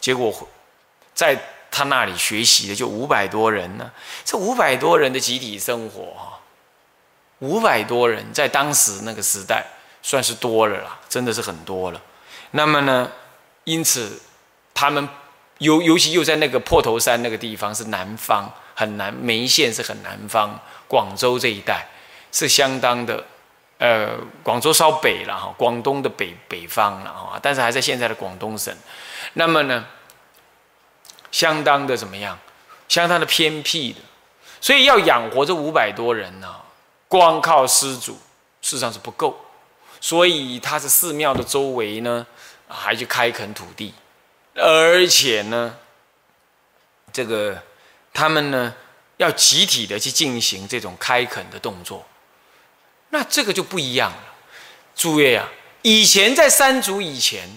[0.01, 0.49] 结果
[1.13, 1.39] 在
[1.71, 3.89] 他那里学习的就五百多人呢。
[4.25, 6.41] 这五百多人的集体生活哈，
[7.39, 9.65] 五百多人在当时那个时代
[10.04, 12.02] 算是多了啦，真的是很多了。
[12.52, 13.10] 那么呢，
[13.63, 14.19] 因此。
[14.76, 15.10] 他们
[15.58, 21.88] 尤尤其又在那个破头山那个地方是南方，很南梅县是很南方，广州这一带
[22.32, 23.23] 是相当的，
[23.80, 28.76] 呃，广州稍北了哈，广东的北北方了哈，但是还在现在的广东省。
[29.34, 29.86] 那么呢，
[31.32, 32.38] 相当的怎么样？
[32.88, 34.00] 相当的偏僻的，
[34.62, 36.54] 所以要养活这五百多人呢，
[37.08, 38.13] 光靠施主
[38.62, 39.36] 事实上是不够，
[40.02, 42.28] 所以他是寺庙的周围呢，
[42.67, 43.94] 还去开垦土地。
[44.56, 45.77] 而且呢，
[47.12, 47.62] 这个
[48.13, 48.73] 他们呢
[49.17, 52.08] 要集体的去进行这种开垦的动作，
[53.10, 54.33] 那这个就不一样了。
[54.95, 55.49] 诸位啊，
[55.81, 57.49] 以前在三族以前，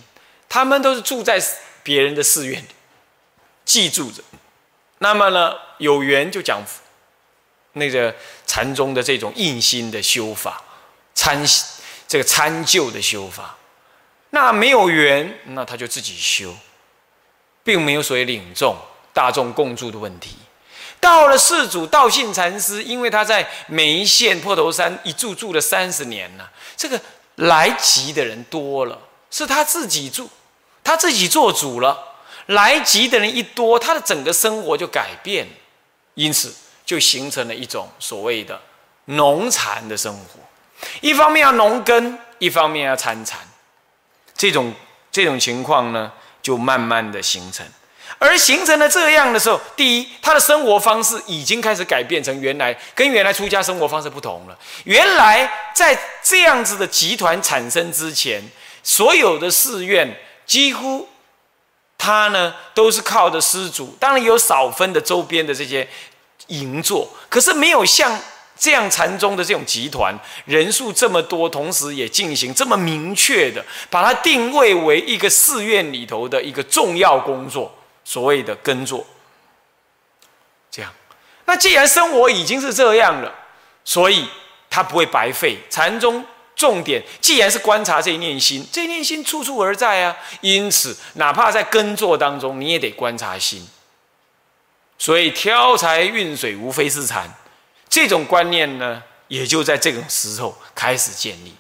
[0.49, 1.41] 他们都是住在
[1.85, 2.69] 别人的寺院里，
[3.65, 4.23] 记住着。
[4.99, 6.61] 那么呢，有缘就讲
[7.75, 8.13] 那个
[8.45, 10.61] 禅宗的这种印心的修法，
[11.15, 11.41] 参
[12.09, 13.57] 这个参就的修法。
[14.31, 16.57] 那没有缘，那他就自己修。
[17.69, 18.75] 并没有所谓领众、
[19.13, 20.39] 大众共住的问题。
[20.99, 26.99] 到了世祖道信禅师，因为他在梅县破头山一住住了三十年了，这个
[27.35, 28.99] 来集的人多了，
[29.31, 30.31] 是他自己住，
[30.83, 32.15] 他自己做主了。
[32.47, 35.47] 来集的人一多，他的整个生活就改变，
[36.15, 36.55] 因此
[36.87, 38.59] 就形成了一种所谓的
[39.05, 40.41] 农禅的生活。
[41.03, 43.39] 一方面要农耕，一方面要参禅，
[44.35, 44.73] 这种
[45.13, 46.11] 这种情况呢？
[46.49, 47.67] 就慢慢的形成，
[48.19, 54.59] 而形成了这样的时候，第一，他的生活方式已经开始改变成原来跟原来出家生活方式不同了。
[54.85, 58.43] 原来在这样子的集团产生之前，
[58.83, 61.07] 所有的寺院几乎
[61.99, 65.87] 他呢都是靠着施主，当然有少分的周边的这些
[66.47, 68.19] 营座，可是没有像。
[68.59, 77.73] 这样禅宗的这种集团人数这么多，同时也进行这么明确的把它定位为一个寺院里头的一个重要工作，
[78.05, 79.07] 所谓的耕作。
[80.71, 80.93] 这样，
[81.47, 83.33] 那既然生活已经是这样了，
[83.85, 84.29] 所以
[84.69, 85.57] 它不会白费。
[85.71, 86.25] 禅宗
[86.57, 93.67] 重点既然是观察这一念心，这念心处处而在啊，因此哪怕在耕作当中，你也得观察心。
[94.99, 97.33] 所以挑柴运水，无非是禅。
[97.89, 101.55] 这种观念呢，也就在这种时候开始建立。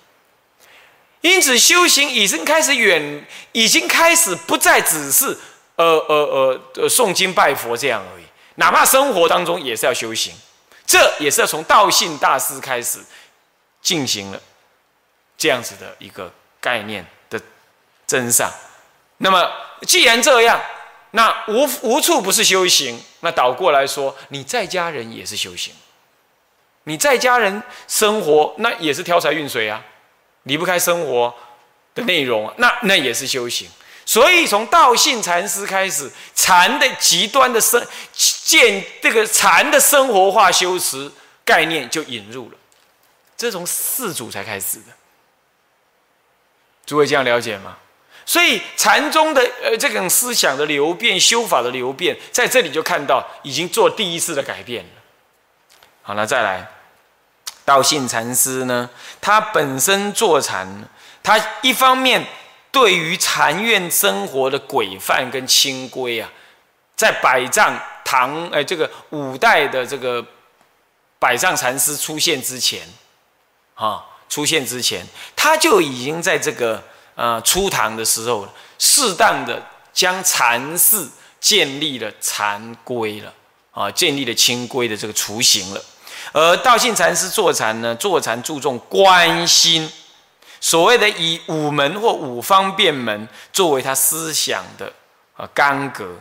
[1.20, 5.26] 因此，修行已经开始远，已经开始不再只是
[5.74, 8.24] 呃呃呃呃诵经拜佛这样而已。
[8.54, 10.32] 哪怕生活当中也是要修行，
[10.86, 13.00] 这也是要从道信大师开始
[13.82, 14.40] 进行了
[15.36, 17.40] 这样子的一个概念的
[18.06, 18.52] 真上。
[19.18, 19.50] 那么，
[19.86, 20.60] 既然这样，
[21.10, 23.02] 那无无处不是修行。
[23.20, 25.74] 那倒过来说，你在家人也是修行。
[26.88, 29.84] 你在家人生活，那也是挑柴运水啊，
[30.44, 31.32] 离不开生活
[31.94, 33.68] 的内容，那那也是修行。
[34.06, 41.12] 所以从道信禅师开始，禅的极端的生见这个禅的生活化修持
[41.44, 42.56] 概念就引入了，
[43.36, 44.86] 这从四祖才开始的。
[46.86, 47.76] 诸位这样了解吗？
[48.24, 54.90] 所以禅宗的呃这种思想的流变、修法的流变，在这里就看到已经做第一次的改变了。
[56.00, 56.66] 好，那再来。
[57.68, 58.88] 道信禅师呢，
[59.20, 60.66] 他本身坐禅，
[61.22, 62.26] 他一方面
[62.72, 66.30] 对于禅院生活的规范跟清规啊，
[66.96, 70.24] 在百丈唐哎这个五代的这个
[71.18, 72.88] 百丈禅师出现之前，
[73.74, 75.06] 啊出现之前，
[75.36, 76.82] 他就已经在这个
[77.16, 78.48] 呃初唐的时候，
[78.78, 79.62] 适当的
[79.92, 83.34] 将禅寺建立了禅规了
[83.72, 85.84] 啊，建立了清规的这个雏形了。
[86.38, 89.90] 而道信禅师坐禅呢，坐禅注重观心，
[90.60, 94.92] 所谓的以五门或五方便门作为他思想的
[95.36, 96.14] 啊纲格，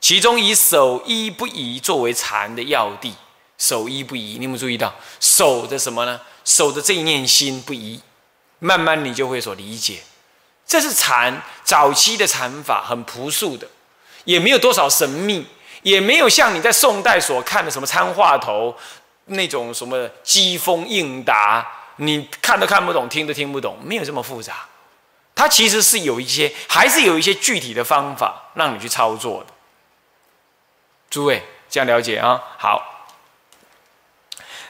[0.00, 3.14] 其中以守一不移作为禅的要地。
[3.58, 6.20] 守一不移，你有没有注意到守的什么呢？
[6.44, 8.00] 守的这一念心不移，
[8.58, 10.00] 慢慢你就会所理解，
[10.66, 13.68] 这是禅早期的禅法，很朴素的，
[14.24, 15.46] 也没有多少神秘，
[15.82, 18.74] 也没有像你在宋代所看的什么参话头。
[19.30, 21.64] 那种什么机锋应答，
[21.96, 24.66] 你看都看不懂，听都听不懂，没有这么复杂。
[25.34, 29.52] 它其实是有一些，还是有一些具体的方法让你去操作的。
[31.08, 32.42] 诸位这样了解啊？
[32.58, 33.08] 好。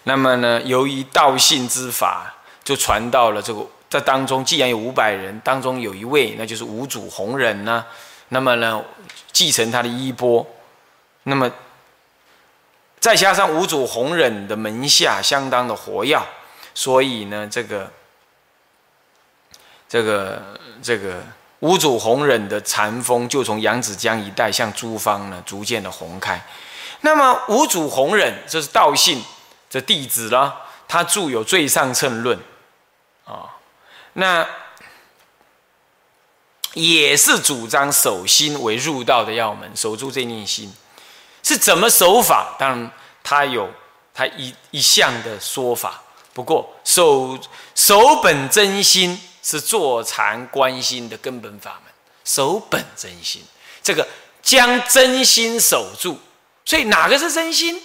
[0.05, 7.85] 那么呢，由于道信之法就传到了这个在当中，既然有五百人，当中有一位，那就是五祖弘忍呢。
[8.29, 8.85] 那么呢，
[9.33, 10.47] 继承他的衣钵，
[11.23, 11.51] 那么。
[13.01, 16.21] 再加上五祖弘忍的门下相当的活跃，
[16.75, 17.91] 所以呢，这个、
[19.89, 20.43] 这个、
[20.83, 21.25] 这个
[21.61, 26.45] 五祖弘忍的禅风就从扬子江一带向诸方呢逐渐的红开。
[27.01, 29.25] 那么五祖弘忍这是道信
[29.71, 32.39] 的弟子了，他著有《最上乘论》
[33.33, 33.57] 啊，
[34.13, 34.47] 那
[36.75, 40.75] 也是主张守心为入道的要门，守住这念心。
[41.51, 42.55] 是怎么守法？
[42.61, 42.91] 当然，
[43.25, 43.69] 他有
[44.15, 46.01] 他一一项的说法。
[46.33, 47.37] 不过，守
[47.75, 51.93] 守本真心是坐禅观心的根本法门。
[52.25, 53.43] 守本真心，
[53.83, 54.07] 这个
[54.41, 56.17] 将真心守住。
[56.65, 57.83] 所以，哪个是真心？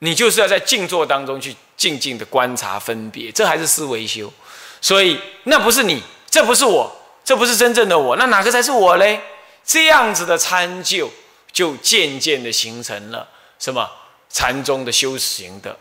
[0.00, 4.32] 你就是要在静坐当中去静静的观察分别，这还是思维修。
[4.80, 6.90] 所以，那不是你，这不是我，
[7.24, 8.16] 这不是真正的我。
[8.16, 9.20] 那哪个才是我嘞？
[9.64, 11.08] 这样子的参究。
[11.54, 13.26] 就渐渐的形成了
[13.60, 13.88] 什么
[14.28, 15.78] 禅宗的修行的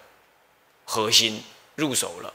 [0.86, 1.44] 核心
[1.76, 2.32] 入手了，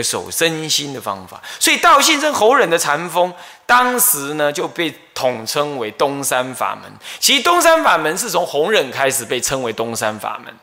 [0.00, 1.42] 守身心的方法。
[1.58, 3.34] 所以道信生侯忍的禅风，
[3.66, 6.90] 当时呢就被统称为东山法门。
[7.18, 10.54] 其实东山法门是从弘忍开始被称为东山法门。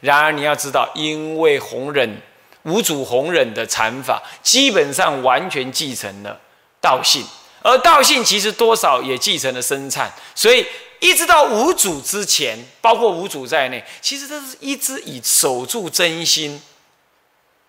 [0.00, 2.20] 然而你要知道，因为弘忍
[2.64, 6.38] 五祖弘忍的禅法基本上完全继承了
[6.82, 7.24] 道信，
[7.62, 10.66] 而道信其实多少也继承了生禅，所以。
[11.00, 16.60] 一直到五祖之前，包括五祖在内，其实都是一直以守住真心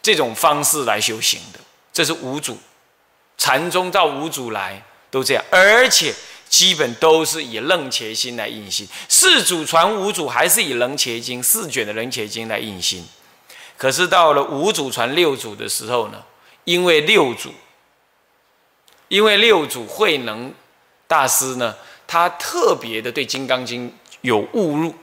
[0.01, 1.59] 这种方式来修行的。
[1.91, 2.57] 这是五祖
[3.37, 6.13] 禅宗到五祖来都这样，而且
[6.47, 8.87] 基本都是以楞伽心来印心。
[9.09, 13.05] 四祖传五祖还是以楞伽经四卷的楞伽经来印心。
[13.77, 16.23] 可是到了五祖传六祖的时候呢，
[16.63, 17.53] 因为六祖，
[19.09, 20.53] 因为六祖慧能
[21.07, 21.75] 大师呢，
[22.15, 23.89] 他特别的对《金刚经》
[24.21, 24.95] 有误入，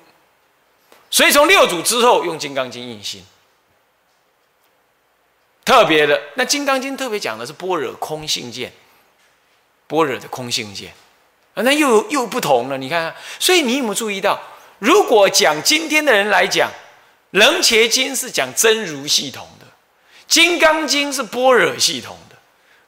[1.11, 3.23] 所以从六祖之后用《金刚经》印心。
[5.63, 8.73] 特别的，那《金刚经》特别讲的是般若空性见，
[9.87, 10.91] 般若的空性见，
[11.53, 12.79] 啊，那又又不同了。
[12.79, 14.41] 你看，所以你有没有注意到，
[14.79, 16.71] 如果讲今天的人来讲，
[17.33, 19.67] 《楞伽经》是讲真如系统的，
[20.27, 22.37] 《金刚经》是般若系统的，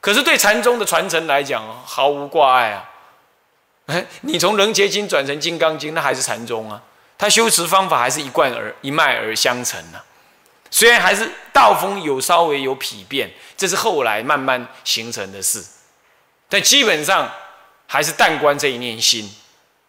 [0.01, 2.89] 可是对禅宗的传承来讲，毫无挂碍啊。
[3.87, 6.81] 哎，你从《楞伽经》转成《金刚经》，那还是禅宗啊，
[7.17, 10.01] 他修持方法还是一贯而一脉而相承呢。
[10.71, 15.63] 虽然还是道风有稍微有疲变，这是后来慢慢形成的事，
[16.49, 17.31] 但基本上
[17.87, 19.31] 还是淡观这一念心，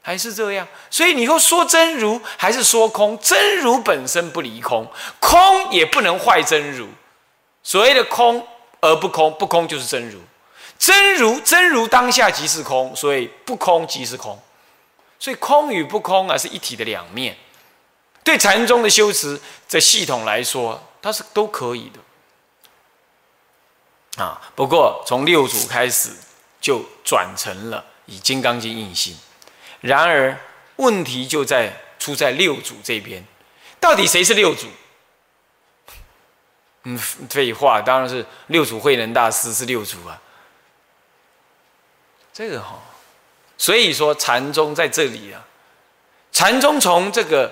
[0.03, 0.69] 还是这样。
[0.91, 3.19] 所以你说说真如还是说空？
[3.19, 4.87] 真如本身不离空，
[5.19, 6.87] 空也不能坏真如。
[7.63, 8.47] 所谓的空
[8.81, 10.21] 而不空，不空就是真如。
[10.79, 14.41] 真如真如当下即是空，所以不空即是空。
[15.19, 17.37] 所以空与不空啊，是一体的两面。
[18.23, 21.91] 对禅宗的修持这系统来说，它是都可以
[24.17, 24.41] 的啊。
[24.55, 26.11] 不过从六祖开始
[26.61, 29.17] 就转成了以《金刚经》印心，
[29.81, 30.39] 然而
[30.77, 33.25] 问题就在出在六祖这边，
[33.81, 34.67] 到底谁是六祖？
[36.83, 40.21] 嗯，废话，当然是六祖慧能大师是六祖啊。
[42.37, 42.79] 这个哈，
[43.57, 45.43] 所以说禅宗在这里啊，
[46.31, 47.51] 禅宗从这个。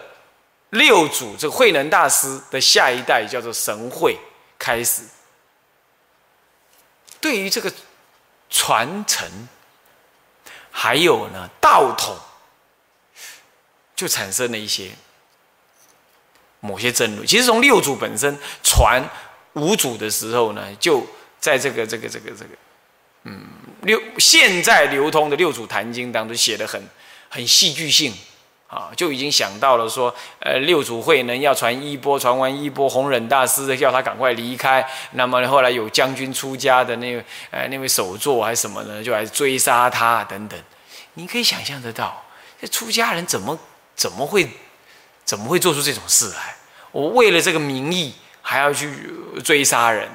[0.70, 4.18] 六祖这个慧能大师的下一代叫做神会，
[4.58, 5.02] 开始
[7.20, 7.72] 对于这个
[8.50, 9.24] 传承，
[10.72, 12.18] 还有呢道统，
[13.94, 14.90] 就产生了一些
[16.58, 17.24] 某些争论。
[17.24, 19.00] 其实从六祖本身传
[19.52, 21.06] 五祖的时候呢，就
[21.38, 22.50] 在这个这个这个这个，
[23.22, 23.46] 嗯，
[23.84, 26.82] 六现在流通的六祖坛经当中写的很
[27.28, 28.12] 很戏剧性。
[28.66, 34.84] 啊，就已经想到了说，呃，六祖慧能要传衣钵，传完衣钵，弘忍大师叫他赶快离开。
[35.12, 40.58] 那么后来有将军出家的那位，呃，那位首座还是什么呢，就来追杀他等等。
[41.12, 42.24] 你可以想象得到，
[42.60, 43.56] 这出家人怎么
[43.94, 44.48] 怎么会
[45.24, 46.56] 怎么会做出这种事来？
[46.90, 48.12] 我为了这个名义
[48.42, 48.90] 还要去
[49.44, 50.08] 追杀人？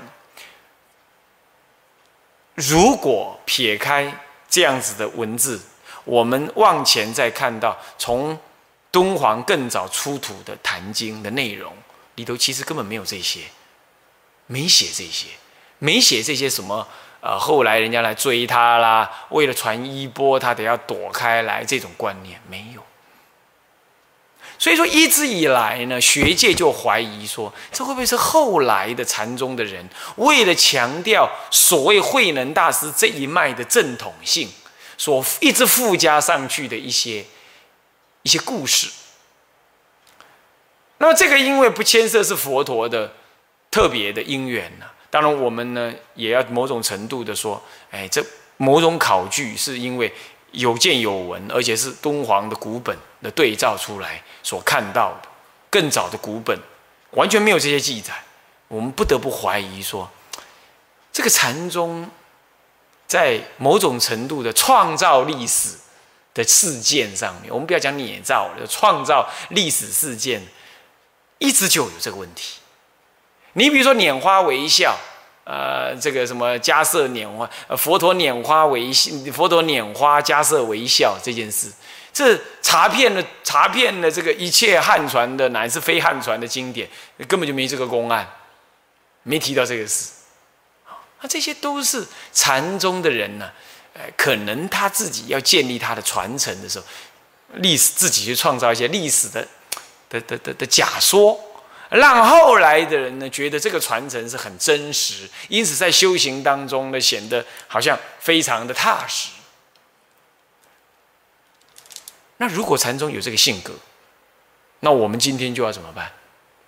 [2.68, 4.14] 如果撇开
[4.50, 5.60] 这样子的文字，
[6.04, 8.38] 我们往前再看到从。
[8.92, 11.72] 敦煌更早出土的《坛经》的内容
[12.16, 13.42] 里头，其实根本没有这些，
[14.48, 15.28] 没写这些，
[15.78, 16.88] 没写这些什么
[17.22, 22.84] 呃，后来人家来追他啦，为了传衣钵，他得要躲开来这种观念没有。
[24.60, 34.48] 所以说，一直以来呢，学界就怀疑说，这会不会是后来的禅宗的人为了强调所谓慧能大师这一脉的正统性，
[34.98, 37.26] 所一直附加上去的一些。
[38.22, 38.90] 一些故事，
[40.98, 43.14] 那么这个因为不牵涉是佛陀的
[43.72, 48.22] 特别的因缘呢，当然我们呢也要某种程度的说，哎，这
[48.58, 50.14] 某种考据是因为
[50.52, 55.30] 有见有闻，而且是敦煌的古本的对照出来所看到的，
[55.70, 56.58] 更早的古本
[57.12, 58.14] 完全没有这些记载，
[58.68, 60.10] 我们不得不怀疑说，
[61.12, 62.10] 这个禅宗
[63.08, 65.78] 在某种程度的创造历史。
[66.32, 70.42] 的事件上面，我们不要讲捏造，创造历史事件，
[71.40, 72.60] 一直就有这个问题。
[73.54, 74.96] 你比如说拈花微笑，
[75.44, 81.74] 呃，这个什么迦叶拈花，佛陀拈花微笑，佛陀拈花迦叶微笑这件事，
[82.20, 86.86] 这查遍了查遍了这个一切汉传的乃至非汉传的经典，
[87.30, 88.30] 根本就没这个公案，
[89.24, 90.10] 没提到这个事。
[90.86, 91.00] 啊，
[91.30, 93.50] 这些都是禅宗的人呢。
[94.18, 96.86] 可能他自己要建立他的传承的时候，
[97.54, 99.48] 历史自己去创造一些历史的
[100.10, 101.40] 的的的的假说，
[101.90, 109.30] 让后来的人呢觉得这个传承是很真实，因此在修行当中呢显得好像非常的踏实。
[112.42, 113.74] 那如果禅宗有这个性格，
[114.80, 116.12] 那我们今天就要怎么办？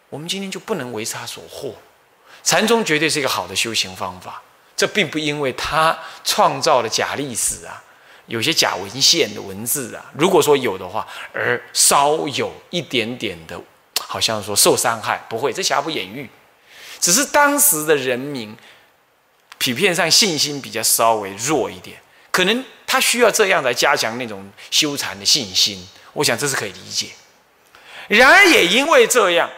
[0.09, 1.73] 我们今天就不能为他所惑。
[2.43, 4.41] 禅宗绝对是一个好的修行方法。
[4.75, 7.83] 这并不因为他创造了假历史啊，
[8.25, 13.61] 有些假文献的文字啊，如果说有的话，而稍有一点点的，
[13.99, 16.27] 好像说受伤害，不会，这瑕不掩瑜。
[16.99, 18.55] 只是当时的人民
[19.59, 22.01] 普遍上信心比较稍微弱一点，
[22.31, 25.87] 可能他需要这样来加强那种修禅的信心。
[26.13, 27.07] 我想这是可以理解。
[28.07, 29.49] 然而也因为这样，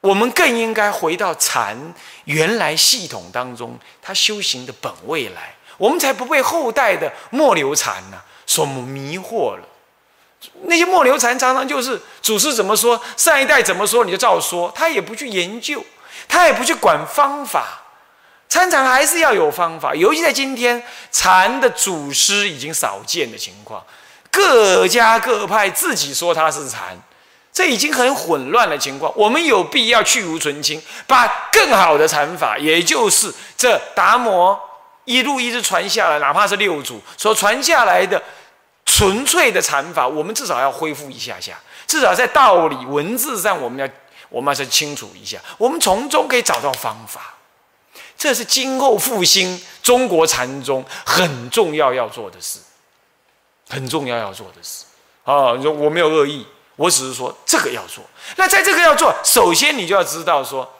[0.00, 1.94] 我们更应该回到禅
[2.24, 9.68] 原来系统当中，他修行的本位来，我们才不被后代的末流禅呢所迷惑了。
[10.64, 15.84] 那些末流禅常常就是祖师怎么说，上一代怎么说，你就照说，他也不去研究，
[16.28, 17.83] 他也不去管方法。
[18.54, 20.80] 参禅还是要有方法，尤其在今天
[21.10, 23.84] 禅的祖师已经少见的情况，
[24.30, 26.96] 各家各派自己说他是禅，
[27.52, 29.12] 这已经很混乱的情况。
[29.16, 34.56] 我们有必要去无存清，把更好的禅法，也就是这达摩
[35.04, 38.22] 一路一直传下来，哪怕是六祖所传下来的。
[38.86, 43.88] 纯粹的禅法，我们至少要恢复一下下，至少在道理文字上，我们要
[44.28, 47.33] 我们要是清楚一下，我们从中可以找到方法。
[48.16, 52.58] 这是今后复兴中国禅宗很重要要做的事，
[53.68, 54.84] 很重要要做的事。
[55.24, 56.46] 啊，说我没有恶意，
[56.76, 58.04] 我只是说这个要做。
[58.36, 60.72] 那在这个要做，首先你就要知道说，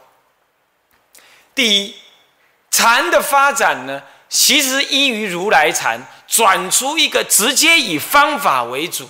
[1.55, 1.95] 第一，
[2.70, 6.01] 禅的发展呢，其实依于如来禅。
[6.26, 9.09] 转出一个直接以方法为主，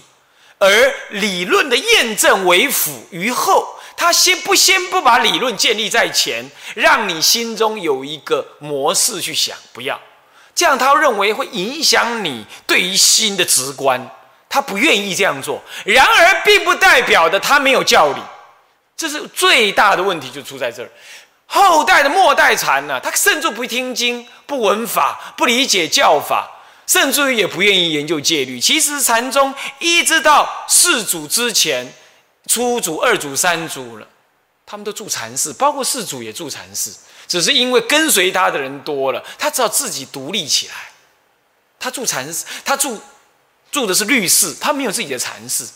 [0.58, 3.73] 而理论的验证为辅于后。
[3.96, 10.00] 他先不先不把理论建立在前，让你心中有一个模式去想，不要
[10.54, 10.78] 这样。
[10.78, 14.10] 他认为会影响你对于心的直观，
[14.48, 15.62] 他不愿意这样做。
[15.84, 18.20] 然而，并不代表的他没有教理，
[18.96, 20.90] 这是最大的问题，就出在这儿。
[21.46, 26.50] 后代的末代禅呢，他甚至不听经、不闻法、不理解教法。
[26.86, 28.60] 甚至于也不愿意研究戒律。
[28.60, 31.90] 其实禅宗一直到世祖之前，
[32.46, 34.06] 初祖、二祖、三祖了，
[34.66, 36.94] 他们都住禅寺，包括四祖也住禅寺。
[37.26, 40.74] 只是因为跟随他的人多了，他只好自己独立起来。
[41.78, 43.00] 他住禅寺，他住
[43.72, 45.70] 住的是律寺，他没有自己的禅寺。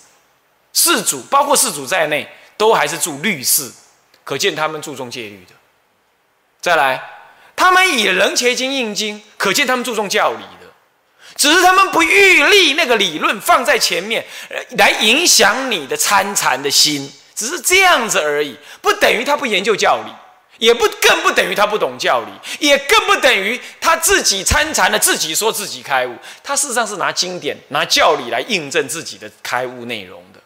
[0.74, 3.72] 四祖包括四祖在内，都还是住律寺，
[4.24, 5.54] 可见他们注重戒律的。
[6.60, 7.02] 再来，
[7.56, 10.44] 他们以人切经印经，可见他们注重教理。
[11.38, 14.26] 只是他们不预立那个理论放在前面，
[14.76, 20.12] 来影响你的参禅的心，只是这样子而已，不等于他不研究教理，
[20.58, 30.40] 也不更不等于他不懂教理，也更不等于他自己参禅了自己说自己开悟，他事实上是拿经典、拿教理来印证自己的开悟内容的，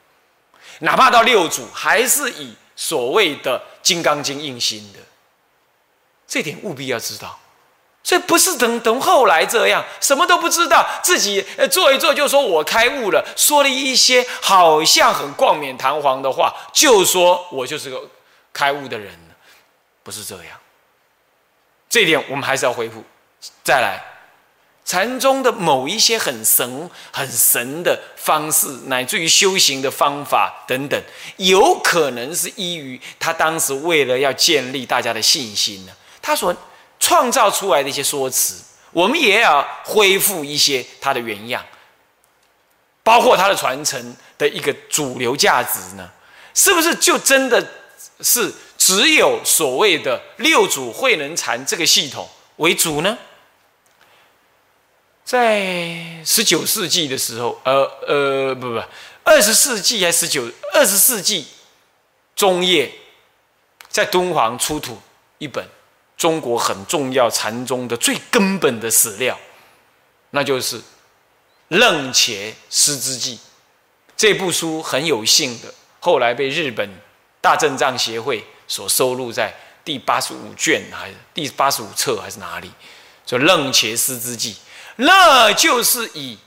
[0.80, 4.99] 哪怕到六祖还是以所谓的《金刚经》印心的，
[6.28, 7.38] 这点务必要知道。
[8.05, 18.03] 所以不是等等后来这样，什么都不知道，自己呃做一做就说我开悟了，说了一些好像很冠冕堂皇的话，就说我就是个
[18.53, 19.17] 开悟的人
[20.03, 20.59] 不是这样。
[21.89, 23.05] 这一点我们还是要恢复。
[23.63, 24.03] 再来，
[24.85, 31.01] 禅宗的某一些很神、很神的方式，乃至于修行的方法等等，
[31.37, 36.53] 有可能是依于他当时为了要建立大家的信心呢，他所。
[37.03, 41.67] 创造出来的一些说辞，我们也要恢复一些它的原样，
[43.03, 46.09] 包括它的传承的一个主流价值呢？
[46.55, 47.67] 是不是就真的
[48.21, 52.29] 是只有所谓的六祖慧能禅这个系统
[52.59, 53.19] 为主呢？
[55.25, 58.81] 在十九世纪的时候，呃呃，不不，
[59.25, 61.49] 二十世纪还十九二十世纪
[62.37, 62.93] 中叶，
[63.89, 65.03] 在敦煌出土
[65.39, 65.67] 一本。
[66.23, 69.37] 中国很重要禅宗的最根本的史料，
[70.31, 70.79] 那就是
[71.66, 73.37] 《楞伽师之记》
[74.16, 76.89] 这部书，很有幸的，后来被日本
[77.41, 79.53] 大正藏协会所收录在
[79.85, 82.70] 第八十五卷还是第八十五册还是哪里？
[83.27, 84.55] 就《楞伽师之记》，
[84.99, 86.39] 那就是以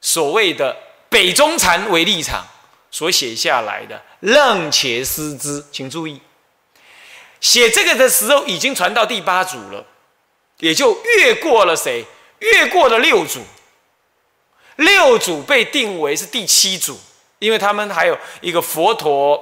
[0.00, 0.76] 所谓的
[1.08, 2.46] 北宗禅为立场
[2.92, 6.20] 所写下来的《楞伽师之》，请注意。
[7.44, 9.84] 写这个的时候，已经传到第八组了，
[10.60, 12.02] 也就越过了谁？
[12.38, 13.42] 越过了六组。
[14.76, 16.98] 六组被定为是第七组，
[17.40, 19.38] 因为他们还有一个佛陀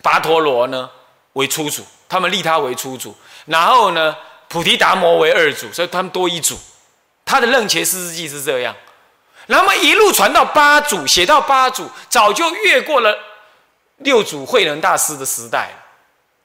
[0.00, 0.88] 跋陀罗呢
[1.32, 3.16] 为初组，他们立他为初组，
[3.46, 4.16] 然后呢
[4.46, 6.56] 菩提达摩为二组，所以他们多一组。
[7.24, 8.76] 他的楞伽师之记是这样，
[9.48, 13.18] 那么一路传到八组，写到八组，早就越过了
[13.96, 15.87] 六组慧能大师的时代了。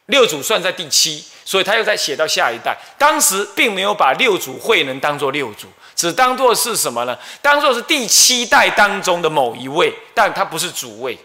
[0.07, 2.77] 六祖算在第七，所以他又在写到下一代。
[2.97, 7.17] 当时并没有把六祖慧能当做六祖，只当做是什么呢？
[7.41, 11.17] 当做是第七代当中的某一位，但他不是主位，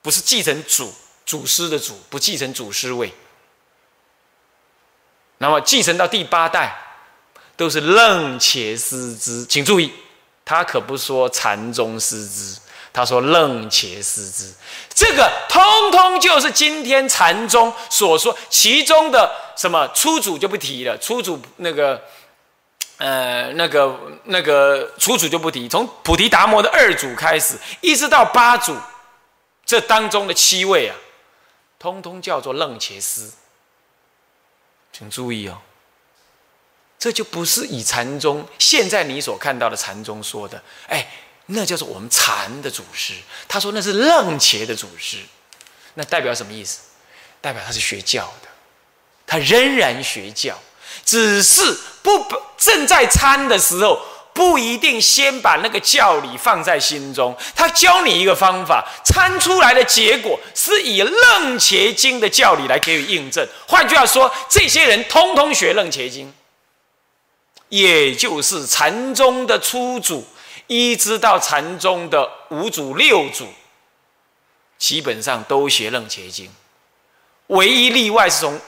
[0.00, 0.92] 不是继承祖
[1.26, 3.12] 祖师的祖，不继承祖师位。
[5.38, 6.72] 那么继承到第八代，
[7.56, 9.44] 都是楞且思之。
[9.46, 9.92] 请注意，
[10.44, 12.56] 他可不说禅宗师之，
[12.92, 14.52] 他说楞且思之。
[14.94, 22.02] 这个通通就是今天禅宗所说其中的什么初祖就不提了，初祖那个。
[22.98, 28.76] 呃，那个那个初祖就不提，从菩提达摩的二祖开始，一直到八祖，
[29.66, 30.94] 这当中的七位啊，
[31.80, 33.28] 通通叫做楞伽师，
[34.92, 35.58] 请注意哦，
[36.96, 41.04] 这就不是以禅宗现在你所看到的禅宗说的，哎，
[41.46, 43.14] 那叫做我们禅的祖师，
[43.48, 45.18] 他说那是楞伽的祖师，
[45.94, 46.80] 那代表什么意思？
[47.40, 48.48] 代表他是学教的，
[49.26, 50.58] 他仍然学教。
[51.04, 52.24] 只是不
[52.56, 54.00] 正在参的时候，
[54.32, 57.36] 不一定先把那个教理放在心中。
[57.56, 63.46] 他教你一个方法，参出来的结果是以楞伽经的教理来给予印证。
[63.66, 66.32] 换句话说，这些人通通学楞伽经，
[67.68, 70.24] 也就是禅宗的初祖，
[70.66, 73.48] 一直到禅宗的五祖六祖，
[74.78, 76.50] 基本上都学楞伽经。
[77.48, 78.60] 唯一例外是从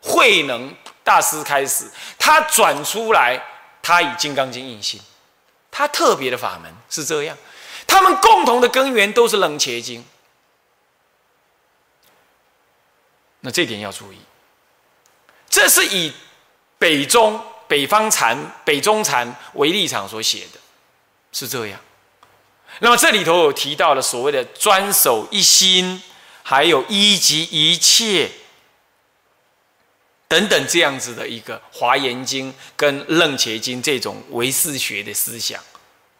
[0.00, 0.74] 慧能。
[1.06, 3.40] 大师开始，他转出来，
[3.80, 5.00] 他以《金刚经》印心，
[5.70, 7.38] 他特别的法门是这样，
[7.86, 10.00] 他们共同的根源都是《楞伽经》，
[13.38, 14.18] 那这点要注意，
[15.48, 16.12] 这是以
[16.76, 20.58] 北中北方禅、北中禅为立场所写的，
[21.36, 21.78] 是这样。
[22.78, 26.02] 那么这里头有提到了所谓的专守一心，
[26.42, 28.30] 还有一即一切。
[30.28, 35.62] 等等，这样子的一个《华严经》跟《楞伽经》这种唯识学的思想，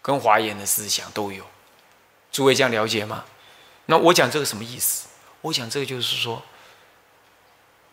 [0.02, 1.44] 跟华严的思想都有，
[2.30, 3.24] 诸位这样了解吗？
[3.86, 5.06] 那我讲这个什么意思？
[5.40, 6.42] 我讲这个就是说，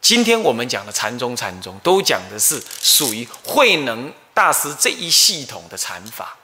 [0.01, 6.37] 今天我们讲的禅宗，禅宗都讲的是属于慧能大师这一系统的禅法，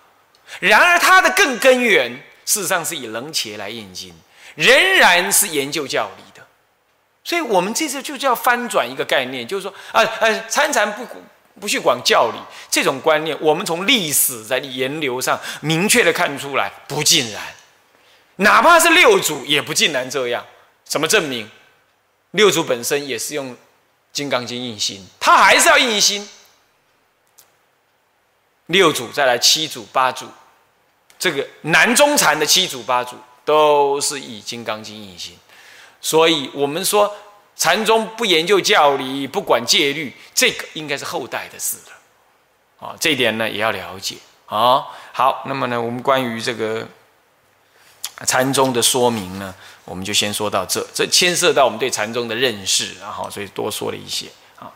[0.60, 2.12] 然而它的更根源，
[2.46, 4.14] 事实上是以楞伽来印经，
[4.56, 6.46] 仍然是研究教理的。
[7.24, 11.06] 所以，我们这次就叫翻转一个概念，就是说，啊，呃，参禅不
[11.60, 12.40] 不去管教理
[12.72, 17.42] 这种观念，我们从历史在源流上明确的看出来，不尽然，
[18.38, 20.44] 哪怕是六祖也不尽然这样。
[20.86, 21.52] 怎么证明？
[22.32, 23.54] 六祖本身也是用
[24.12, 26.28] 《金刚经》印心，他还是要印心。
[28.68, 30.28] 六祖再来七祖八祖，
[31.20, 35.38] 这个南中禅的七祖八祖都是以《金刚经》印心。
[36.02, 37.14] 所以，我们说
[37.58, 42.88] 禅宗不研究教理，不管戒律，这个应该是后代的事了。
[42.88, 44.16] 啊，这一点呢也要了解
[44.46, 44.88] 啊。
[45.12, 46.88] 好，那么呢，我们关于这个
[48.26, 49.54] 禅宗的说明呢，
[49.84, 50.88] 我们就先说到这。
[50.94, 54.72] 这牵涉到我们对禅宗的认识，然后所以多说了一些啊。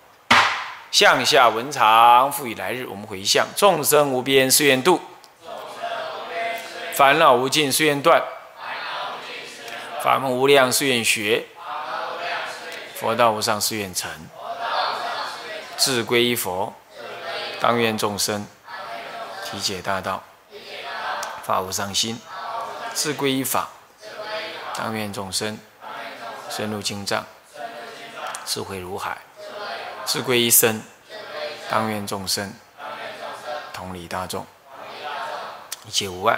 [0.92, 5.00] 向下文长，复以来日，我们回向众生无边誓愿度，
[6.96, 8.24] 烦恼无尽誓愿断。
[10.04, 11.46] 法门无量誓愿学，
[12.96, 14.12] 佛道无上誓愿成。
[15.78, 16.74] 志归一佛，
[17.60, 18.46] 当愿众生
[19.46, 20.22] 体解大道，
[21.44, 22.20] 法无上心。
[22.94, 23.70] 志归一法，
[24.76, 25.58] 当愿众生
[26.50, 27.26] 深入经藏，
[28.46, 29.18] 智慧如海。
[30.06, 30.84] 志归一生，
[31.70, 32.54] 当愿众生
[33.74, 34.46] 同理大众，
[35.88, 36.38] 一切无碍。